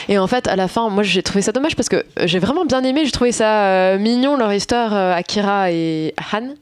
[0.09, 2.39] Et en fait, à la fin, moi j'ai trouvé ça dommage parce que euh, j'ai
[2.39, 6.53] vraiment bien aimé, j'ai trouvé ça euh, mignon leur histoire, euh, Akira et Han.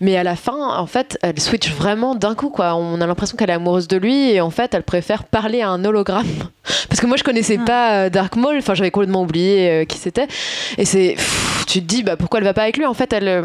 [0.00, 2.74] Mais à la fin, en fait, elle switch vraiment d'un coup, quoi.
[2.74, 5.68] On a l'impression qu'elle est amoureuse de lui et en fait, elle préfère parler à
[5.68, 6.26] un hologramme.
[6.88, 7.64] Parce que moi, je connaissais Ah.
[7.66, 10.26] pas Dark Maul, enfin, j'avais complètement oublié euh, qui c'était.
[10.78, 11.16] Et c'est.
[11.66, 13.28] Tu te dis, bah, pourquoi elle va pas avec lui En fait, elle.
[13.28, 13.42] euh,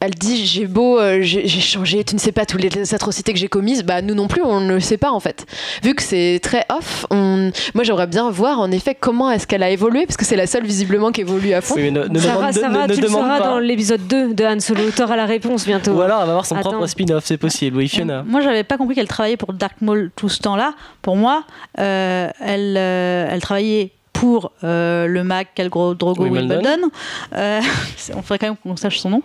[0.00, 3.38] elle dit j'ai beau euh, j'ai changé tu ne sais pas toutes les atrocités que
[3.38, 5.46] j'ai commises bah nous non plus on ne le sait pas en fait
[5.82, 7.50] vu que c'est très off on...
[7.74, 10.46] moi j'aimerais bien voir en effet comment est-ce qu'elle a évolué parce que c'est la
[10.46, 12.94] seule visiblement qui évolue à fond Oui, mais ne, ne Sarah, demande, Sarah, ne- ne
[12.96, 14.82] tu le sauras dans l'épisode 2 de Han Solo.
[14.94, 15.92] T'auras la réponse bientôt.
[15.92, 16.70] Ou alors elle va avoir son Attends.
[16.72, 17.78] propre spin-off, c'est possible.
[17.78, 18.24] Oui, Fiona.
[18.26, 20.74] Moi, j'avais pas compris qu'elle travaillait pour Dark Maul tout ce temps-là.
[21.00, 21.44] Pour moi,
[21.78, 26.54] euh, elle, euh, elle travaillait pour euh, le mag Khal Gro- Drogo Wimbledon.
[26.62, 26.90] Wimbledon.
[27.34, 27.60] Euh,
[28.14, 29.22] on faudrait quand même qu'on sache son nom.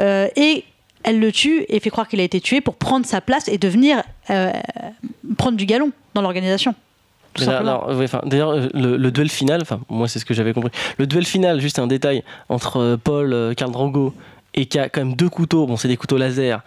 [0.00, 0.64] Euh, et
[1.02, 3.58] elle le tue et fait croire qu'il a été tué pour prendre sa place et
[3.58, 4.50] devenir euh,
[5.36, 6.74] prendre du galon dans l'organisation.
[7.38, 7.46] Ouais,
[8.26, 10.70] D'ailleurs, le, le duel final, enfin, moi c'est ce que j'avais compris.
[10.98, 14.14] Le duel final, juste un détail, entre Paul, Karl Drogo,
[14.54, 16.60] et qui a quand même deux couteaux, bon, c'est des couteaux laser,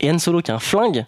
[0.00, 1.04] et Han Solo qui a un flingue,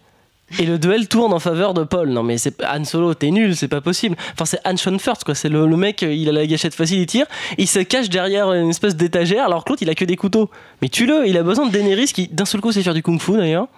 [0.59, 2.09] et le duel tourne en faveur de Paul.
[2.11, 4.17] Non, mais c'est Han Solo, t'es nul, c'est pas possible.
[4.33, 5.35] Enfin, c'est Han Sean First, quoi.
[5.35, 7.27] C'est le, le mec, euh, il a la gâchette facile, il tire,
[7.59, 10.51] il se cache derrière une espèce d'étagère, alors que l'autre, il a que des couteaux.
[10.83, 13.37] Mais tue-le, il a besoin de Daenerys qui, d'un seul coup, sait faire du kung-fu
[13.37, 13.69] d'ailleurs.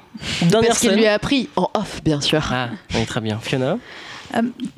[0.50, 3.38] Parce qu'il lui a appris en off bien sûr Ah, oui, très bien.
[3.40, 3.78] Fiona?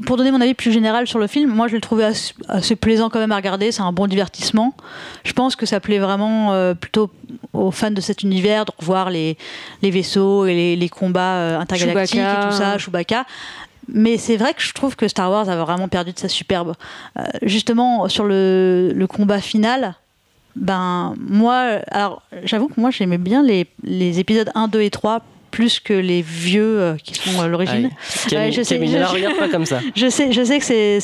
[0.07, 2.77] Pour donner mon avis plus général sur le film, moi je le trouvais assez, assez
[2.77, 4.75] plaisant quand même à regarder, c'est un bon divertissement.
[5.25, 7.11] Je pense que ça plaît vraiment euh, plutôt
[7.53, 9.37] aux fans de cet univers de revoir les,
[9.83, 12.43] les vaisseaux et les, les combats euh, intergalactiques Chewbacca.
[12.43, 13.27] et tout ça, Chewbacca.
[13.89, 16.75] Mais c'est vrai que je trouve que Star Wars a vraiment perdu de sa superbe.
[17.19, 19.97] Euh, justement, sur le, le combat final,
[20.57, 25.23] ben moi, alors j'avoue que moi j'aimais bien les, les épisodes 1, 2 et 3
[25.53, 27.85] plus que les vieux euh, qui sont à l'origine.
[27.85, 27.91] Aïe.
[28.29, 29.79] Camille, Ouais, je sais, Camille, je- ne la regarde pas comme ça.
[29.95, 31.01] Je sais, je sais que c'est-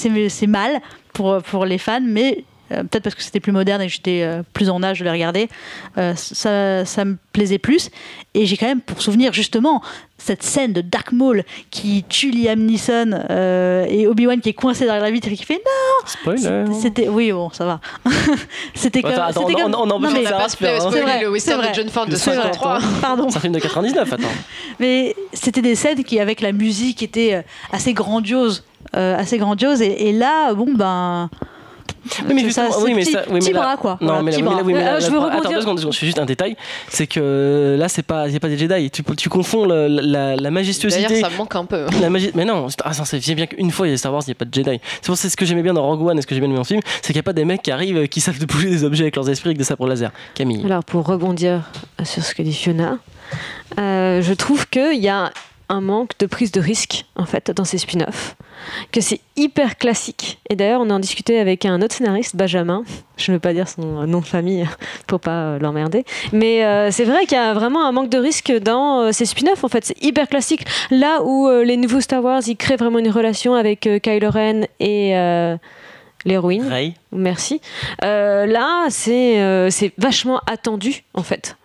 [0.48, 0.80] mal
[1.12, 4.42] pour, pour les fans, mais peut-être parce que c'était plus moderne et que j'étais euh,
[4.52, 5.48] plus en âge de les regarder,
[5.98, 7.90] euh, ça, ça me plaisait plus.
[8.34, 9.82] Et j'ai quand même pour souvenir justement
[10.18, 14.84] cette scène de Dark Maul qui tue Liam Neeson euh, et Obi-Wan qui est coincé
[14.84, 15.62] derrière la vitre et qui fait
[16.06, 16.64] Spoiler.
[16.64, 17.08] non C'était.
[17.08, 17.80] Oui, bon, ça va.
[18.74, 19.12] c'était comme.
[19.12, 20.30] Attends, attends, c'était on- comme- on- on non, empêche mais- ça.
[20.32, 21.70] pas Sarah, spoiler c'est vrai, le c'est western vrai.
[21.70, 22.42] de John Ford de C'est vrai.
[22.52, 23.28] 53 Pardon.
[23.30, 24.22] C'est un film de 99, attends.
[24.80, 27.42] Mais c'était des scènes qui, avec la musique, étaient euh,
[27.72, 28.64] assez grandioses.
[28.96, 29.82] euh, assez grandioses.
[29.82, 31.30] Et, et là, bon, ben.
[32.28, 33.98] Oui, mais ça, oui, mais petit, ça- oui, mais petit là- bras, quoi.
[34.00, 34.66] Non, Voilà, mais là, petit oui, mais là, bras.
[34.66, 35.50] oui, mais là, Euh, je veux attends, rebondir.
[35.50, 36.56] deux secondes, deux secondes, je fais juste un détail.
[36.88, 38.90] C'est que là, c'est pas, a pas des Jedi.
[38.90, 41.02] Tu, tu confonds le- la, la majestuosité.
[41.04, 42.30] d'ailleurs ça me manque un peu La magie...
[42.34, 44.30] Mais non, c'est- ah, ça, c'est bien qu'une fois il y a Star Wars, il
[44.30, 44.80] n'y a pas de Jedi.
[45.00, 46.48] C'est pour ça ce que j'aimais bien dans Rogue One et ce que j'ai bien
[46.50, 48.38] dans le film, c'est qu'il n'y a pas des mecs qui arrivent, euh, qui savent
[48.38, 50.10] de bouger des objets avec leurs esprits avec des sabres laser.
[50.34, 50.64] Camille.
[50.64, 51.62] Alors, pour rebondir
[52.04, 52.98] sur ce que dit Fiona,
[53.78, 55.30] euh, je trouve qu'il y a
[55.68, 58.36] un manque de prise de risque, en fait, dans ces spin-offs.
[58.90, 60.38] Que c'est hyper classique.
[60.48, 62.84] Et d'ailleurs, on en discutait avec un autre scénariste, Benjamin.
[63.16, 64.66] Je ne veux pas dire son nom de famille
[65.06, 66.04] pour pas euh, l'emmerder.
[66.32, 69.26] Mais euh, c'est vrai qu'il y a vraiment un manque de risque dans euh, ces
[69.26, 69.84] spin-offs, en fait.
[69.84, 70.64] C'est hyper classique.
[70.90, 74.62] Là où euh, les nouveaux Star Wars, ils créent vraiment une relation avec Kylo Ren
[74.80, 75.12] et
[76.24, 76.66] l'héroïne.
[76.66, 76.94] Ray.
[77.12, 77.60] Merci.
[78.02, 81.56] Là, c'est c'est vachement attendu, en fait.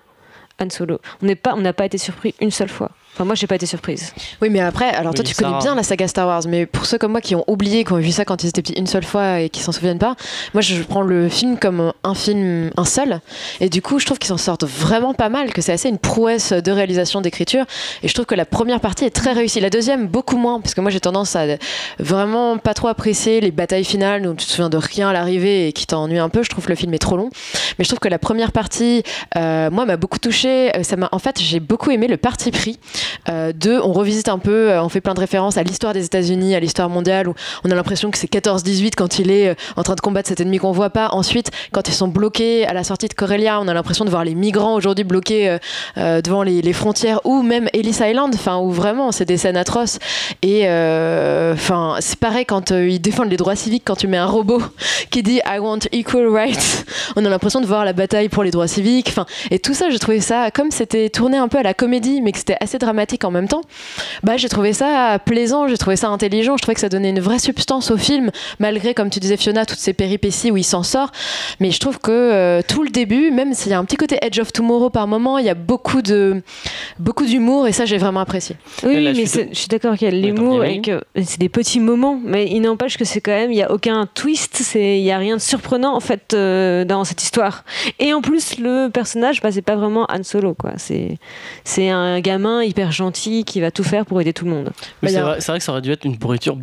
[0.59, 0.99] Han Solo.
[1.21, 2.91] On n'a pas été surpris une seule fois.
[3.13, 4.11] Enfin, moi, j'ai pas été surprise.
[4.41, 6.87] Oui, mais après, alors toi, Oui, tu connais bien la saga Star Wars, mais pour
[6.87, 8.87] ceux comme moi qui ont oublié, qui ont vu ça quand ils étaient petits une
[8.87, 10.15] seule fois et qui s'en souviennent pas,
[10.55, 13.21] moi, je prends le film comme un film, un seul,
[13.59, 15.99] et du coup, je trouve qu'ils s'en sortent vraiment pas mal, que c'est assez une
[15.99, 17.65] prouesse de réalisation, d'écriture,
[18.01, 19.59] et je trouve que la première partie est très réussie.
[19.59, 21.43] La deuxième, beaucoup moins, parce que moi, j'ai tendance à
[21.99, 25.67] vraiment pas trop apprécier les batailles finales où tu te souviens de rien à l'arrivée
[25.67, 26.41] et qui t'ennuie un peu.
[26.41, 27.29] Je trouve que le film est trop long,
[27.77, 29.03] mais je trouve que la première partie,
[29.37, 30.75] euh, moi, m'a beaucoup touchée.
[30.75, 32.79] Euh, Ça m'a, en fait, j'ai beaucoup aimé le parti pris.
[33.29, 36.05] Euh, deux, on revisite un peu, euh, on fait plein de références à l'histoire des
[36.05, 37.33] États-Unis, à l'histoire mondiale, où
[37.63, 40.41] on a l'impression que c'est 14-18 quand il est euh, en train de combattre cet
[40.41, 41.09] ennemi qu'on voit pas.
[41.11, 44.23] Ensuite, quand ils sont bloqués à la sortie de Corellia, on a l'impression de voir
[44.23, 45.57] les migrants aujourd'hui bloqués
[45.95, 49.99] devant les, frontières, ou même Ellis Island, enfin, où vraiment c'est des scènes atroces.
[50.41, 54.61] Et enfin, c'est pareil quand ils défendent les droits civiques, quand tu mets un robot
[55.09, 56.85] qui dit I want equal rights,
[57.15, 59.13] on a l'impression de voir la bataille pour les droits civiques.
[59.51, 62.31] Et tout ça, j'ai trouvé ça, comme c'était tourné un peu à la comédie, mais
[62.31, 63.61] que c'était assez dramatique en même temps,
[64.23, 67.19] bah, j'ai trouvé ça plaisant, j'ai trouvé ça intelligent, je trouvais que ça donnait une
[67.19, 70.83] vraie substance au film, malgré, comme tu disais Fiona, toutes ces péripéties où il s'en
[70.83, 71.11] sort.
[71.59, 74.17] Mais je trouve que euh, tout le début, même s'il y a un petit côté
[74.21, 76.41] Edge of Tomorrow par moment, il y a beaucoup de,
[76.99, 78.55] beaucoup d'humour et ça j'ai vraiment apprécié.
[78.83, 81.79] Oui, mais je suis d'accord qu'il y a de l'humour et que c'est des petits
[81.79, 85.03] moments, mais il n'empêche que c'est quand même, il n'y a aucun twist, c'est- il
[85.03, 87.63] n'y a rien de surprenant en fait euh, dans cette histoire.
[87.99, 90.71] Et en plus, le personnage, bah, c'est pas vraiment Han Solo, quoi.
[90.77, 91.17] C'est
[91.63, 94.71] c'est un gamin hyper gentil qui va tout faire pour aider tout le monde.
[95.01, 96.57] Mais Bah, c'est a- vrai, c'est vrai que ça aurait dû être une pourriture.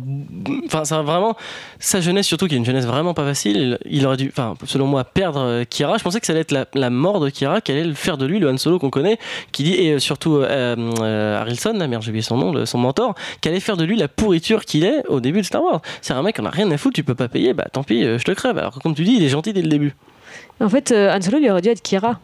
[0.65, 1.35] Enfin, ça a vraiment.
[1.79, 3.77] Sa jeunesse, surtout, qui est une jeunesse vraiment pas facile.
[3.85, 5.97] Il aurait dû, enfin, selon moi, perdre euh, Kira.
[5.97, 8.17] Je pensais que ça allait être la, la mort de Kira, qu'elle allait le faire
[8.17, 9.17] de lui, le Han Solo qu'on connaît,
[9.51, 12.65] qui dit, et euh, surtout euh, euh, Harrelson, la merde, j'ai oublié son nom, le-
[12.65, 15.63] son mentor, qu'elle allait faire de lui la pourriture qu'il est au début de Star
[15.63, 15.81] Wars.
[16.01, 18.03] C'est un mec, on a rien à foutre, tu peux pas payer, bah tant pis,
[18.03, 18.57] je te crève.
[18.57, 19.95] Alors que comme tu dis, il est gentil dès le début.
[20.59, 22.19] En fait, euh, Han Solo, il aurait dû être Kira,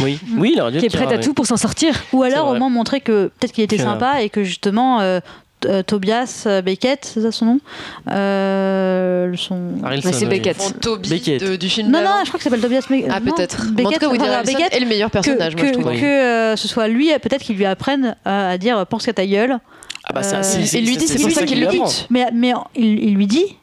[0.00, 1.20] Oui, oui, il aurait dû qui est prête à oui.
[1.24, 1.94] tout pour s'en sortir.
[2.12, 5.20] Ou C'est alors au moins montrer que peut-être qu'il était sympa et que justement euh,
[5.64, 7.58] euh, Tobias euh, Beckett, c'est ça son nom
[8.10, 9.74] Euh, son...
[9.84, 10.30] Harrelson, c'est oui.
[10.30, 10.56] Beckett.
[10.56, 11.40] Font Toby Beckett.
[11.42, 13.10] de- du film Non, non, je crois que ça s'appelle Tobias Beckett.
[13.12, 13.64] Ah peut-être.
[13.76, 15.68] Mais en Beckett, tout cas, Woody enfin, Harrelson Beckett, est le meilleur personnage, que, moi
[15.68, 15.92] je trouve.
[15.92, 19.26] que, que, euh, ce soit lui, peut-être qu'il lui apprenne à dire pense qu'à ta
[19.26, 19.58] gueule.
[20.08, 20.40] Ah bah, ça,
[20.74, 22.06] il lui dit, c'est pour ça qu'il le bute.
[22.10, 23.56] Mais, mais il, il lui dit,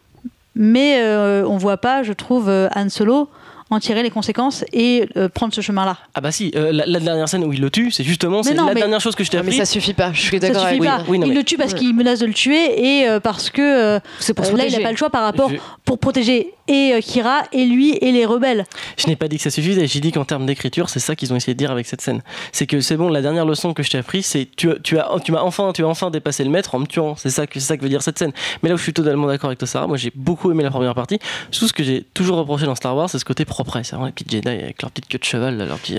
[0.55, 3.29] mais euh, on voit pas, je trouve, euh, Han Solo
[3.73, 5.97] en tirer les conséquences et euh, prendre ce chemin-là.
[6.15, 8.43] Ah bah si, euh, la, la dernière scène où il le tue, c'est justement Mais
[8.43, 9.57] c'est la mais- dernière chose que je t'ai Ah, mais appris.
[9.57, 11.03] ça suffit pas, je suis Ça d'accord suffit avec pas.
[11.07, 13.49] oui, non, il mais- le tue parce qu'il menace de le tuer et euh, parce
[13.49, 16.53] que euh, C'est pour là, il n'a pas le choix par rapport Je- pour protéger
[16.67, 18.63] et euh, Kira et lui et les rebelles.
[18.97, 21.33] Je n'ai pas dit que ça suffisait, j'ai dit qu'en termes d'écriture, c'est ça qu'ils
[21.33, 22.21] ont essayé de dire avec cette scène.
[22.51, 25.09] C'est que c'est bon, la dernière leçon que je t'ai appris, c'est tu, tu as
[25.23, 27.15] tu m'as enfin tu as enfin dépassé le maître en me tuant.
[27.17, 28.31] C'est ça que c'est ça que veut dire cette scène.
[28.61, 30.69] Mais là où je suis totalement d'accord avec toi Sarah, moi j'ai beaucoup aimé la
[30.69, 31.19] première partie.
[31.51, 34.07] Tout ce que j'ai toujours reproché dans Star Wars, c'est ce côté propre, c'est vraiment
[34.07, 35.97] les petits Jedi avec leur petite queue de cheval, là, leur petit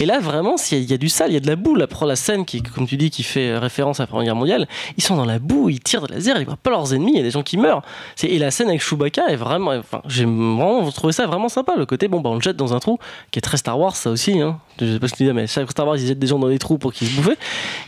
[0.00, 1.86] Et là vraiment, il y a du sale, il y a de la boue, là
[1.86, 4.68] prends la scène qui comme tu dis qui fait référence à la Première Guerre mondiale,
[4.96, 7.16] ils sont dans la boue, ils tirent de laser, ils voient pas leurs ennemis, il
[7.18, 7.82] y a des gens qui meurent.
[8.22, 11.86] Et la scène avec Chewbacca est vraiment enfin, j'ai vraiment trouvé ça vraiment sympa le
[11.86, 12.98] côté bon bah on le jette dans un trou
[13.30, 14.58] qui est très Star Wars ça aussi hein.
[14.80, 16.48] je sais pas ce que tu dis mais Star Wars ils jettent des gens dans
[16.48, 17.36] des trous pour qu'ils se bouffent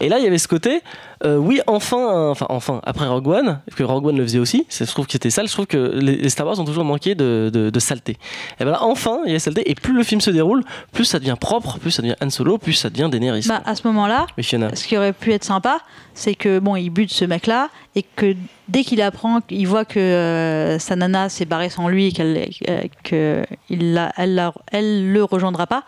[0.01, 0.83] et là il y avait ce côté
[1.25, 4.85] euh, oui enfin enfin enfin après Rogue One que Rogue One le faisait aussi je
[4.85, 7.51] trouve que c'était sale je trouve que les, les Star Wars ont toujours manqué de,
[7.53, 8.17] de, de saleté.
[8.61, 10.63] Et ben là enfin il y a saleté et plus le film se déroule
[10.93, 13.47] plus ça devient propre plus ça devient Han Solo plus ça devient Daenerys.
[13.49, 15.79] Bah, à ce moment-là, ce qui aurait pu être sympa,
[16.15, 18.35] c'est que bon, il bute ce mec-là et que
[18.69, 22.49] dès qu'il apprend, il voit que euh, sa nana s'est barrée sans lui et qu'elle
[22.69, 25.85] euh, que il l'a- elle, l'a- elle le rejoindra pas,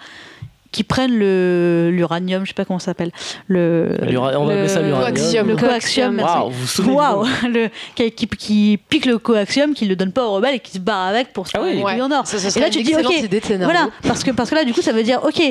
[0.77, 3.11] qu'il prenne le l'uranium, je sais pas comment ça s'appelle,
[3.49, 5.13] le on va appeler ça le l'uranium.
[5.15, 5.49] coaxium.
[5.49, 6.37] le coaxium, merci.
[6.37, 10.33] Waouh, vous nom le qui, qui- qui pique le coaxium, qui le donne pas aux
[10.35, 11.79] rebelles et qui se barre avec pour se Ah faire oui.
[11.79, 12.01] une Ouais.
[12.01, 12.27] en or.
[12.27, 13.41] Ça, ça Et là, tu dis, ok, idée.
[13.61, 15.43] Voilà, parce que, parce que là, du coup, ça veut dire, ok,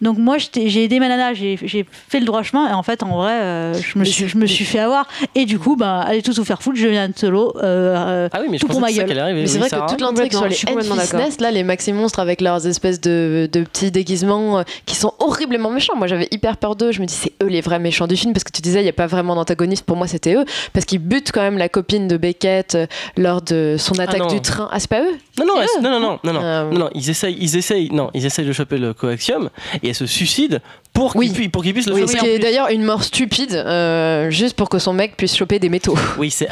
[0.00, 3.16] donc moi, j'ai aidé ma nana, j'ai fait le droit chemin, et en fait, en
[3.16, 5.06] vrai, euh, je, me suis, c'est- je me suis fait avoir.
[5.34, 7.52] Et du coup, bah, allez tous vous faire foutre, je viens de solo.
[7.62, 9.18] euh, Ah oui mais je Tout pour ma c'est gueule.
[9.18, 9.86] arrivait Mais c'est oui, vrai Sarah.
[9.86, 11.18] que toute l'intrigue sur les.
[11.18, 15.12] Nest, là, les maxi monstres avec leurs espèces de, de petits déguisements euh, qui sont
[15.18, 15.94] horriblement méchants.
[15.96, 16.92] Moi, j'avais hyper peur d'eux.
[16.92, 18.84] Je me dis, c'est eux les vrais méchants du film parce que tu disais, il
[18.84, 19.84] n'y a pas vraiment d'antagoniste.
[19.84, 22.86] Pour moi, c'était eux parce qu'ils butent quand même la copine de Beckett euh,
[23.16, 24.26] lors de son attaque non.
[24.28, 24.68] du train.
[24.72, 25.14] Ah, c'est pas eux?
[25.38, 27.90] Non, non, C'est non, non, non, non, non, Euh, non, non, ils essayent, ils essayent,
[27.92, 29.50] non, ils essayent de choper le coaxium
[29.82, 30.60] et elle se suicide
[30.92, 31.30] pour Oui.
[31.30, 32.12] pu- pour qu'ils puissent le Oui, choper.
[32.12, 35.58] ce qui est d'ailleurs une mort stupide, euh, juste pour que son mec puisse choper
[35.58, 35.94] des métaux.
[36.18, 36.48] Oui, c'est,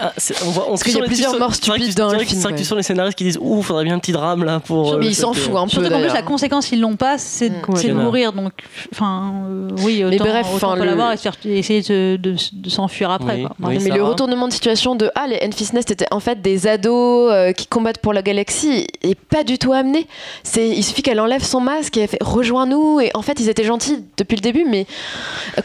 [0.46, 2.36] on voit, on Parce qu'il y a plusieurs morts stupides tu- dans le film, C'est
[2.36, 2.64] vrai que tu ouais.
[2.68, 4.94] sens les scénaristes qui disent, ouh, faudrait bien un petit drame là pour.
[4.94, 5.46] euh, mais le il s'en choper.
[5.50, 5.70] fout un peu.
[5.70, 7.62] Surtout qu'en plus, la conséquence, ils l'ont pas, c'est Mm.
[7.68, 7.92] de Ouais.
[7.92, 8.32] mourir.
[8.32, 8.52] Donc,
[8.92, 12.34] enfin, euh, oui, autant, Mais bref, autant pas l'avoir et essayer de,
[12.68, 13.44] s'enfuir après.
[13.58, 17.30] Mais le retournement de situation de ah les Enfist Nest étaient en fait des ados
[17.32, 20.06] euh, qui combattent pour la galaxie est pas du tout amené.
[20.56, 23.64] Il suffit qu'elle enlève son masque et elle fait rejoins-nous et en fait ils étaient
[23.64, 24.86] gentils depuis le début mais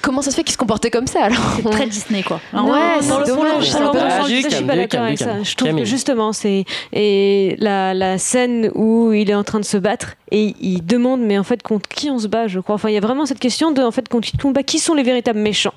[0.02, 2.40] comment ça se fait qu'ils se comportaient comme ça alors C'est très Disney, quoi.
[2.54, 5.44] Alors, Ouais, c'est dommage, je suis pas d'accord avec ça.
[5.44, 9.66] Je trouve que justement, c'est et la, la scène où il est en train de
[9.66, 12.76] se battre et il demande, mais en fait, contre qui on se bat, je crois.
[12.76, 14.80] Enfin, il y a vraiment cette question de, en fait, contre qui on bat, qui
[14.80, 15.74] sont les véritables méchants.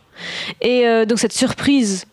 [0.61, 2.05] Et euh, donc cette surprise.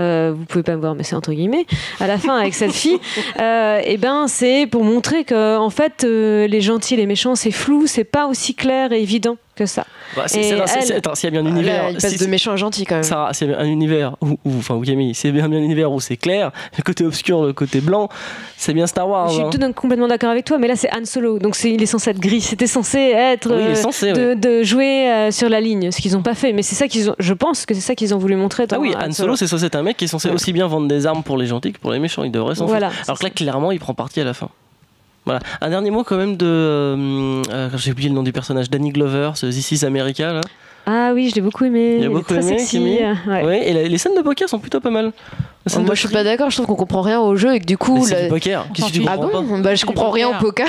[0.00, 1.66] euh, vous pouvez pas me voir, mais c'est entre guillemets.
[2.00, 2.98] À la fin, avec cette fille,
[3.40, 7.34] euh, et ben, c'est pour montrer que en fait, euh, les gentils et les méchants,
[7.34, 9.84] c'est flou, c'est pas aussi clair et évident que ça.
[10.14, 11.90] Bah, c'est- attends, s'il y a bien un Là, univers.
[11.90, 13.02] il passe si- de méchant à gentil quand même.
[13.02, 15.98] Sarah, c'est un univers où, où- enfin, où Camille, c'est bien, bien un univers où
[16.00, 18.08] c'est clair, le côté obscur, le côté blanc,
[18.56, 19.28] c'est bien Star Wars.
[19.30, 19.50] Je suis hein.
[19.50, 22.20] tout complètement d'accord avec toi, mais là c'est Han Solo, donc il est censé être
[22.20, 22.40] gris.
[22.40, 26.12] C'était censé être Oui, euh, censé, de, de jouer euh, sur la ligne, ce qu'ils
[26.12, 26.52] n'ont pas fait.
[26.52, 27.16] Mais c'est ça qu'ils ont.
[27.18, 28.66] Je pense que c'est ça qu'ils ont voulu montrer.
[28.70, 30.34] Ah oui, Han Solo, c'est censé être un mec qui est censé Ouais.
[30.34, 32.22] aussi bien vendre des armes pour les gentils que pour les méchants.
[32.24, 32.90] Il devrait s'en Voilà.
[32.90, 33.08] foutre.
[33.08, 34.50] Alors que là, clairement, il prend parti à la fin.
[35.26, 35.40] Voilà.
[35.60, 36.46] Un dernier mot quand même de.
[36.46, 40.32] euh, euh, J'ai oublié le nom du personnage, Danny Glover, ce This is America.
[40.32, 40.40] Là.
[40.86, 41.96] Ah oui, je l'ai beaucoup aimé.
[41.98, 42.98] Il a est beaucoup très aimé, sexy.
[43.02, 43.44] Euh, ouais.
[43.44, 45.12] Ouais, et la- les scènes de poker sont plutôt pas mal.
[45.74, 46.50] Moi, je suis pas d'accord.
[46.50, 48.04] Je trouve qu'on comprend rien au jeu et que du coup.
[48.06, 48.66] c'est la- du poker.
[48.74, 50.68] Qu'est-ce que tu Ah pas bon bah, Je comprends rien au poker.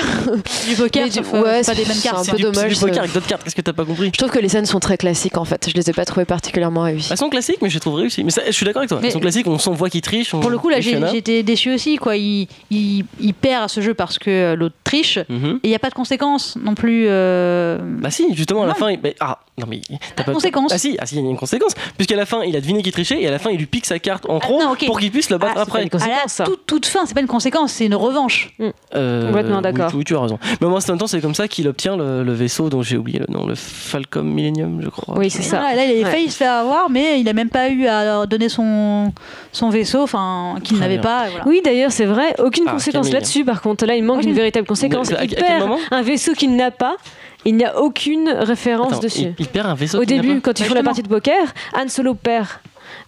[0.68, 2.18] Du poker, euh, ouais, c'est pas des c'est cartes.
[2.18, 3.00] un C'est peu du, c'est dommage, du poker ça.
[3.02, 3.44] avec d'autres cartes.
[3.44, 5.68] Qu'est-ce que t'as pas compris Je trouve que les scènes sont très classiques en fait.
[5.68, 7.08] Je les ai pas trouvées particulièrement réussies.
[7.12, 8.24] Elles sont classiques, mais je les trouve réussies.
[8.24, 8.98] Mais ça, je suis d'accord avec toi.
[9.00, 10.34] Mais- Elles sont classiques, on s'en voit qu'ils trichent.
[10.34, 11.96] on- Pour le coup, là, été déçu aussi.
[11.96, 12.16] Quoi.
[12.16, 15.18] Il, il, il perd à ce jeu parce que euh, l'autre triche.
[15.28, 15.60] Mhm.
[15.62, 17.06] Et il n'y a pas de conséquences non plus.
[17.08, 19.80] euh, Bah si, justement, à la fin, ah non mais
[20.16, 20.70] t'as de conséquence.
[20.72, 22.82] Ah si, ah si, il y a une conséquence, puisqu'à la fin, il a deviné
[22.82, 24.84] qu'il trichait et à la fin, il lui pique sa carte en trop non, ok.
[24.88, 25.82] Pour qu'il puisse le battre Ah, après.
[25.84, 28.54] c'est pas une à la toute, toute fin, c'est pas une conséquence, c'est une revanche.
[28.94, 29.90] Euh, Complètement oui, d'accord.
[29.94, 30.38] Oui, tu as raison.
[30.60, 32.96] Mais moi, en même temps, c'est comme ça qu'il obtient le, le vaisseau dont j'ai
[32.96, 35.16] oublié le nom, le Falcom Millennium, je crois.
[35.18, 35.60] Oui, c'est ça.
[35.74, 36.10] Là, il a Ouais.
[36.10, 39.12] failli se faire avoir, mais il a même pas eu à donner son,
[39.52, 41.02] son vaisseau, enfin, qu'il Très n'avait bien.
[41.10, 41.28] pas.
[41.28, 41.44] voilà.
[41.46, 42.34] Oui, d'ailleurs, c'est vrai.
[42.38, 43.12] Aucune Ah, conséquence Camille.
[43.14, 43.44] là-dessus.
[43.44, 45.10] Par contre, là, il manque une véritable conséquence.
[45.10, 46.96] Mais à- à Il perd un vaisseau qu'il n'a pas.
[47.44, 49.20] Il n'y a aucune référence Attends, dessus.
[49.20, 49.98] il, il perd un vaisseau.
[49.98, 50.84] Au qu'il n'a début, quand ils Bah, font la justement.
[50.84, 52.46] partie de poker, Han Solo perd.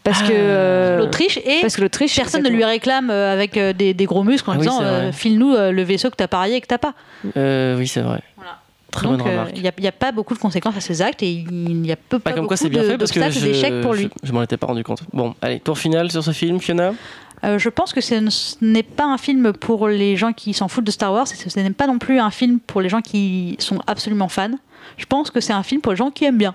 [0.03, 0.29] Parce Ah.
[0.29, 0.33] que.
[0.35, 2.17] euh, L'Autriche et Parce que l'Autriche.
[2.17, 4.81] personne ne lui réclame euh, avec euh, des, des gros muscles en Ah oui, disant
[4.83, 6.95] euh, file-nous le vaisseau que t'as parié et que t'as pas.
[7.37, 8.21] Euh, oui, c'est vrai.
[8.37, 8.59] Voilà.
[8.91, 9.21] Très Donc
[9.55, 12.19] il n'y a, pas beaucoup de conséquences à ses actes et il y a peu
[12.19, 14.09] Pas pas comme quoi beaucoup c'est bien de- fait parce que je, d'échecs pour lui.
[14.23, 15.03] je, je m'en étais pas rendu compte.
[15.13, 16.93] Bon, allez, tour final sur ce film, Fiona.
[17.45, 20.67] Euh, je pense que ce ce n'est pas un film pour les gens qui s'en
[20.69, 23.01] foutent de Star Wars, et ce n'est pas non plus un film pour les gens
[23.01, 24.51] qui sont absolument fans.
[24.99, 26.55] Je pense que c'est un film pour les gens qui aiment bien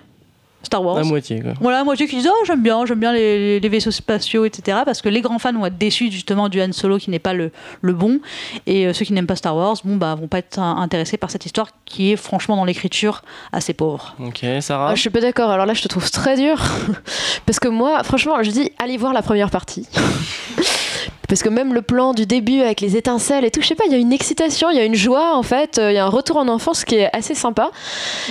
[0.65, 0.97] Star Wars.
[0.97, 1.53] À moitié, quoi.
[1.61, 4.79] Voilà, moi qui disent oh j'aime bien, j'aime bien les, les vaisseaux spatiaux, etc.
[4.85, 7.33] Parce que les grands fans vont être déçus justement du Han Solo qui n'est pas
[7.33, 7.51] le,
[7.81, 8.19] le bon,
[8.65, 11.31] et euh, ceux qui n'aiment pas Star Wars, bon bah vont pas être intéressés par
[11.31, 14.15] cette histoire qui est franchement dans l'écriture assez pauvre.
[14.19, 14.89] Ok, Sarah.
[14.91, 15.49] Ah, je suis pas d'accord.
[15.51, 16.61] Alors là, je te trouve très dur.
[17.45, 19.87] Parce que moi, franchement, je dis allez voir la première partie.
[21.27, 23.85] Parce que même le plan du début avec les étincelles et tout, je sais pas,
[23.87, 25.97] il y a une excitation, il y a une joie en fait, euh, il y
[25.97, 27.71] a un retour en enfance qui est assez sympa.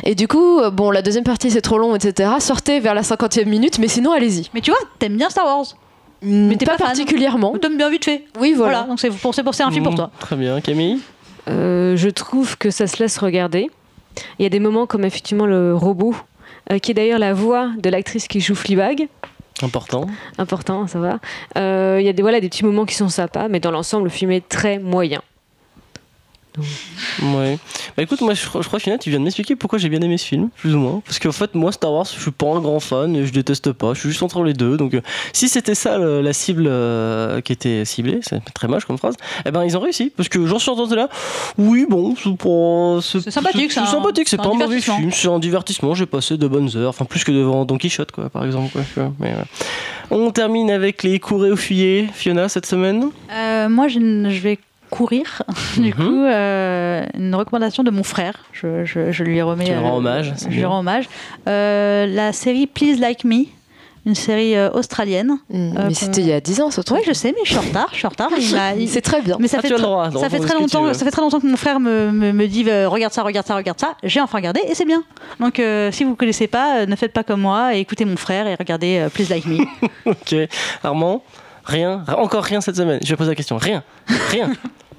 [0.05, 2.31] Et du coup, euh, bon, la deuxième partie c'est trop long, etc.
[2.41, 4.49] Sortez vers la 50e minute, mais sinon allez-y.
[4.55, 5.65] Mais tu vois, t'aimes bien Star Wars,
[6.23, 7.53] Mais t'es pas, pas particulièrement.
[7.59, 8.25] t'aimes bien vite fait.
[8.41, 8.87] Oui, Voilà, voilà.
[8.89, 10.11] donc c'est pour, c'est pour- un film pour Mmh, toi.
[10.21, 10.99] Très bien, Camille.
[11.49, 13.71] Euh, je trouve que ça se laisse regarder.
[14.39, 16.15] Il y a des moments comme effectivement le robot,
[16.73, 19.09] euh, qui est d'ailleurs la voix de l'actrice qui joue Fleabag.
[19.63, 20.07] Important.
[20.39, 21.21] Important, ça va.
[21.57, 24.05] Euh, Il y a des, voilà, des petits moments qui sont sympas, mais dans l'ensemble,
[24.05, 25.23] le film est très moyen.
[27.23, 27.59] Ouais.
[27.97, 30.01] Bah écoute, moi je, crois- je crois Fiona, tu viens de m'expliquer pourquoi j'ai bien
[30.01, 31.03] aimé ce film, plus ou moins.
[31.05, 33.73] Parce qu'en fait, moi Star Wars, je suis pas un grand fan, et je déteste
[33.73, 34.77] pas, je suis juste entre les deux.
[34.77, 35.01] Donc euh,
[35.33, 39.15] si c'était ça le- la cible euh, qui était ciblée, c'est très moche comme phrase,
[39.47, 40.13] eh ben ils ont réussi.
[40.17, 41.09] Parce que j'en suis entendu là,
[41.59, 44.97] oui, bon, c'est sympathique, c'est sympathique, c'est c'est pas un mauvais divertissement.
[44.99, 45.95] film, c'est un divertissement.
[45.95, 48.71] J'ai passé de bonnes heures, enfin plus que devant Don Quichotte, quoi, par exemple.
[48.73, 49.45] quoi, tu vois, mais, ouais.
[50.11, 53.07] On termine avec les courés au fuyé, Fiona, cette semaine?
[53.33, 54.59] Euh, moi, je, ne- je vais
[54.97, 55.43] courir.
[55.77, 55.93] du Mhm.
[55.93, 58.35] coup, euh, une recommandation de mon frère.
[58.53, 59.65] Je, je- je lui remets.
[59.65, 61.09] Tu lui rends euh, hommage, c'est Je lui rends hommage.
[61.49, 63.45] Euh, la série Please Like Me,
[64.07, 65.39] une série euh, australienne.
[65.51, 67.01] Mm, Euh, mais c'était il y a 10 ans ce Oui, truc.
[67.07, 67.89] je sais, mais je suis en retard.
[67.93, 68.29] Je suis en retard.
[68.79, 69.37] Il C'est très bien.
[69.41, 70.93] mais ça Ah, fait, tu as le tr- droit, ça fait très longtemps.
[70.95, 73.47] Ça fait très longtemps que mon frère me, me, me dit euh, regarde ça, regarde
[73.47, 73.95] ça, regarde ça.
[74.03, 75.03] J'ai enfin regardé et c'est bien.
[75.41, 78.17] Donc euh, si vous connaissez pas, euh, ne faites pas comme moi et écoutez mon
[78.17, 79.59] frère et regardez euh, Please Like Me.
[80.07, 80.35] Ok.
[80.85, 81.23] Armand
[81.67, 83.57] Rien Encore rien cette semaine Je vais poser la question.
[83.57, 83.83] Rien
[84.31, 84.51] Rien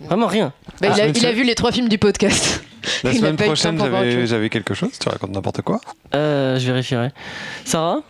[0.07, 1.33] Vraiment rien Bah, Ah, il, a, je il a sais.
[1.33, 2.63] vu les trois films du podcast.
[3.03, 3.79] La Il semaine prochaine,
[4.27, 4.91] j'avais quelque chose.
[4.99, 5.81] Tu racontes n'importe quoi.
[6.13, 7.09] euh, Je vérifierai.
[7.63, 8.01] Sarah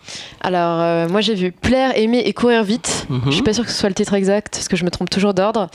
[0.42, 3.06] Alors, euh, moi j'ai vu Plaire, Aimer et Courir vite.
[3.10, 3.22] Mhm.
[3.28, 5.10] Je suis pas sûre que ce soit le titre exact, parce que je me trompe
[5.10, 5.70] toujours d'ordre.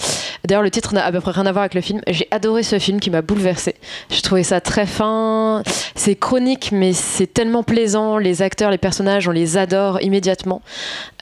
[0.46, 2.02] D'ailleurs, le titre n'a à peu près rien à voir avec le film.
[2.08, 3.76] J'ai adoré ce film qui m'a bouleversée.
[4.10, 5.62] J'ai trouvé ça très fin.
[5.94, 8.18] C'est chronique, mais c'est tellement plaisant.
[8.18, 10.60] Les acteurs, les personnages, on les adore immédiatement.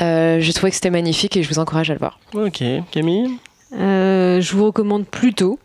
[0.01, 2.19] Euh, J'ai trouvé que c'était magnifique et je vous encourage à le voir.
[2.35, 2.61] Ok.
[2.91, 3.39] Camille
[3.73, 5.59] je vous recommande plutôt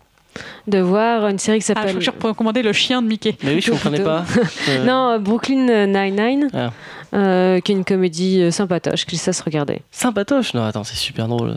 [0.67, 1.99] de voir une série qui Ah, je s'appelle.
[1.99, 3.35] crois que je recommander le chien de Mickey.
[3.43, 4.25] Mais oui, je comprenais pas.
[4.69, 6.71] Euh, non, Brooklyn Nine-Nine, Ah.
[7.13, 9.81] euh, qui est une comédie euh, sympatoche, qui ça se regarder.
[9.91, 11.55] Sympatoche Non, attends, c'est super drôle.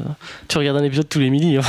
[0.48, 1.56] Tu regardes un épisode tous les midis.
[1.58, 1.60] hein.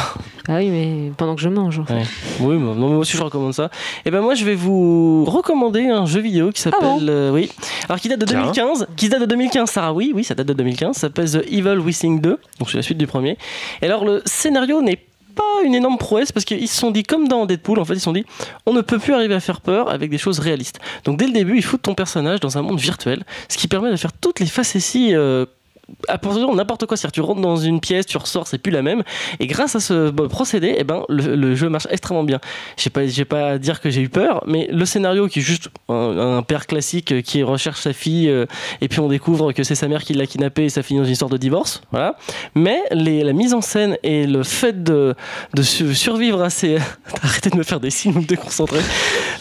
[0.48, 1.80] Ah oui, mais pendant que je mange.
[1.80, 1.94] en fait.
[1.94, 2.04] Ouais.
[2.40, 3.70] Oui, mais, non, mais moi aussi je recommande ça.
[4.06, 7.32] Et ben moi je vais vous recommander un jeu vidéo qui s'appelle Ah bon euh,
[7.32, 7.52] oui.
[7.88, 8.42] Alors qui date de Tiens.
[8.42, 11.44] 2015, qui date de 2015 Sarah oui, oui, ça date de 2015, ça s'appelle The
[11.52, 12.30] Evil Within 2.
[12.60, 13.38] Donc c'est la suite du premier.
[13.82, 15.00] Et alors le scénario n'est
[15.38, 18.00] pas une énorme prouesse parce qu'ils se sont dit comme dans Deadpool en fait ils
[18.00, 18.26] se sont dit
[18.66, 20.80] on ne peut plus arriver à faire peur avec des choses réalistes.
[21.06, 23.92] Donc dès le début il faut ton personnage dans un monde virtuel ce qui permet
[23.92, 25.46] de faire toutes les facéties euh,
[25.88, 29.04] de n'importe quoi, c'est-à-dire tu rentres dans une pièce, tu ressors, c'est plus la même.
[29.40, 32.40] Et grâce à ce procédé, eh ben, le, jeu marche extrêmement bien.
[32.78, 35.42] Je pas, j'ai pas à dire que j'ai eu peur, mais le scénario qui est
[35.42, 38.46] juste un, père classique qui recherche sa fille, euh,
[38.82, 41.06] et puis on découvre que c'est sa mère qui l'a kidnappé et ça finit dans
[41.06, 42.16] une histoire de divorce, voilà.
[42.56, 45.16] Mais la mise en scène et le fait de,
[45.54, 46.78] de su- survivre à ces,
[47.24, 48.80] arrêtez de me faire des signes, vous me déconcentrer.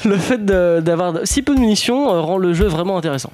[0.04, 3.30] Le fait de- d'avoir si peu de munitions euh, rend le jeu vraiment intéressant.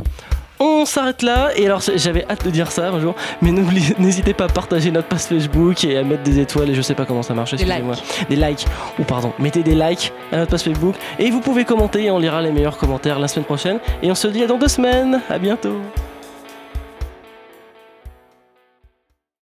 [0.63, 1.51] On s'arrête là.
[1.57, 3.51] Et alors, j'avais hâte de dire ça un jour, mais
[3.99, 6.71] n'hésitez pas à partager notre page Facebook et à mettre des étoiles.
[6.71, 7.97] Et je sais pas comment ça marche, excusez-moi.
[8.29, 8.67] Des likes.
[8.99, 10.97] Ou pardon, mettez des likes à notre page Facebook.
[11.19, 13.79] Et vous pouvez commenter et on lira les meilleurs commentaires la semaine prochaine.
[14.03, 15.21] Et on se dit à dans deux semaines.
[15.29, 15.81] À bientôt.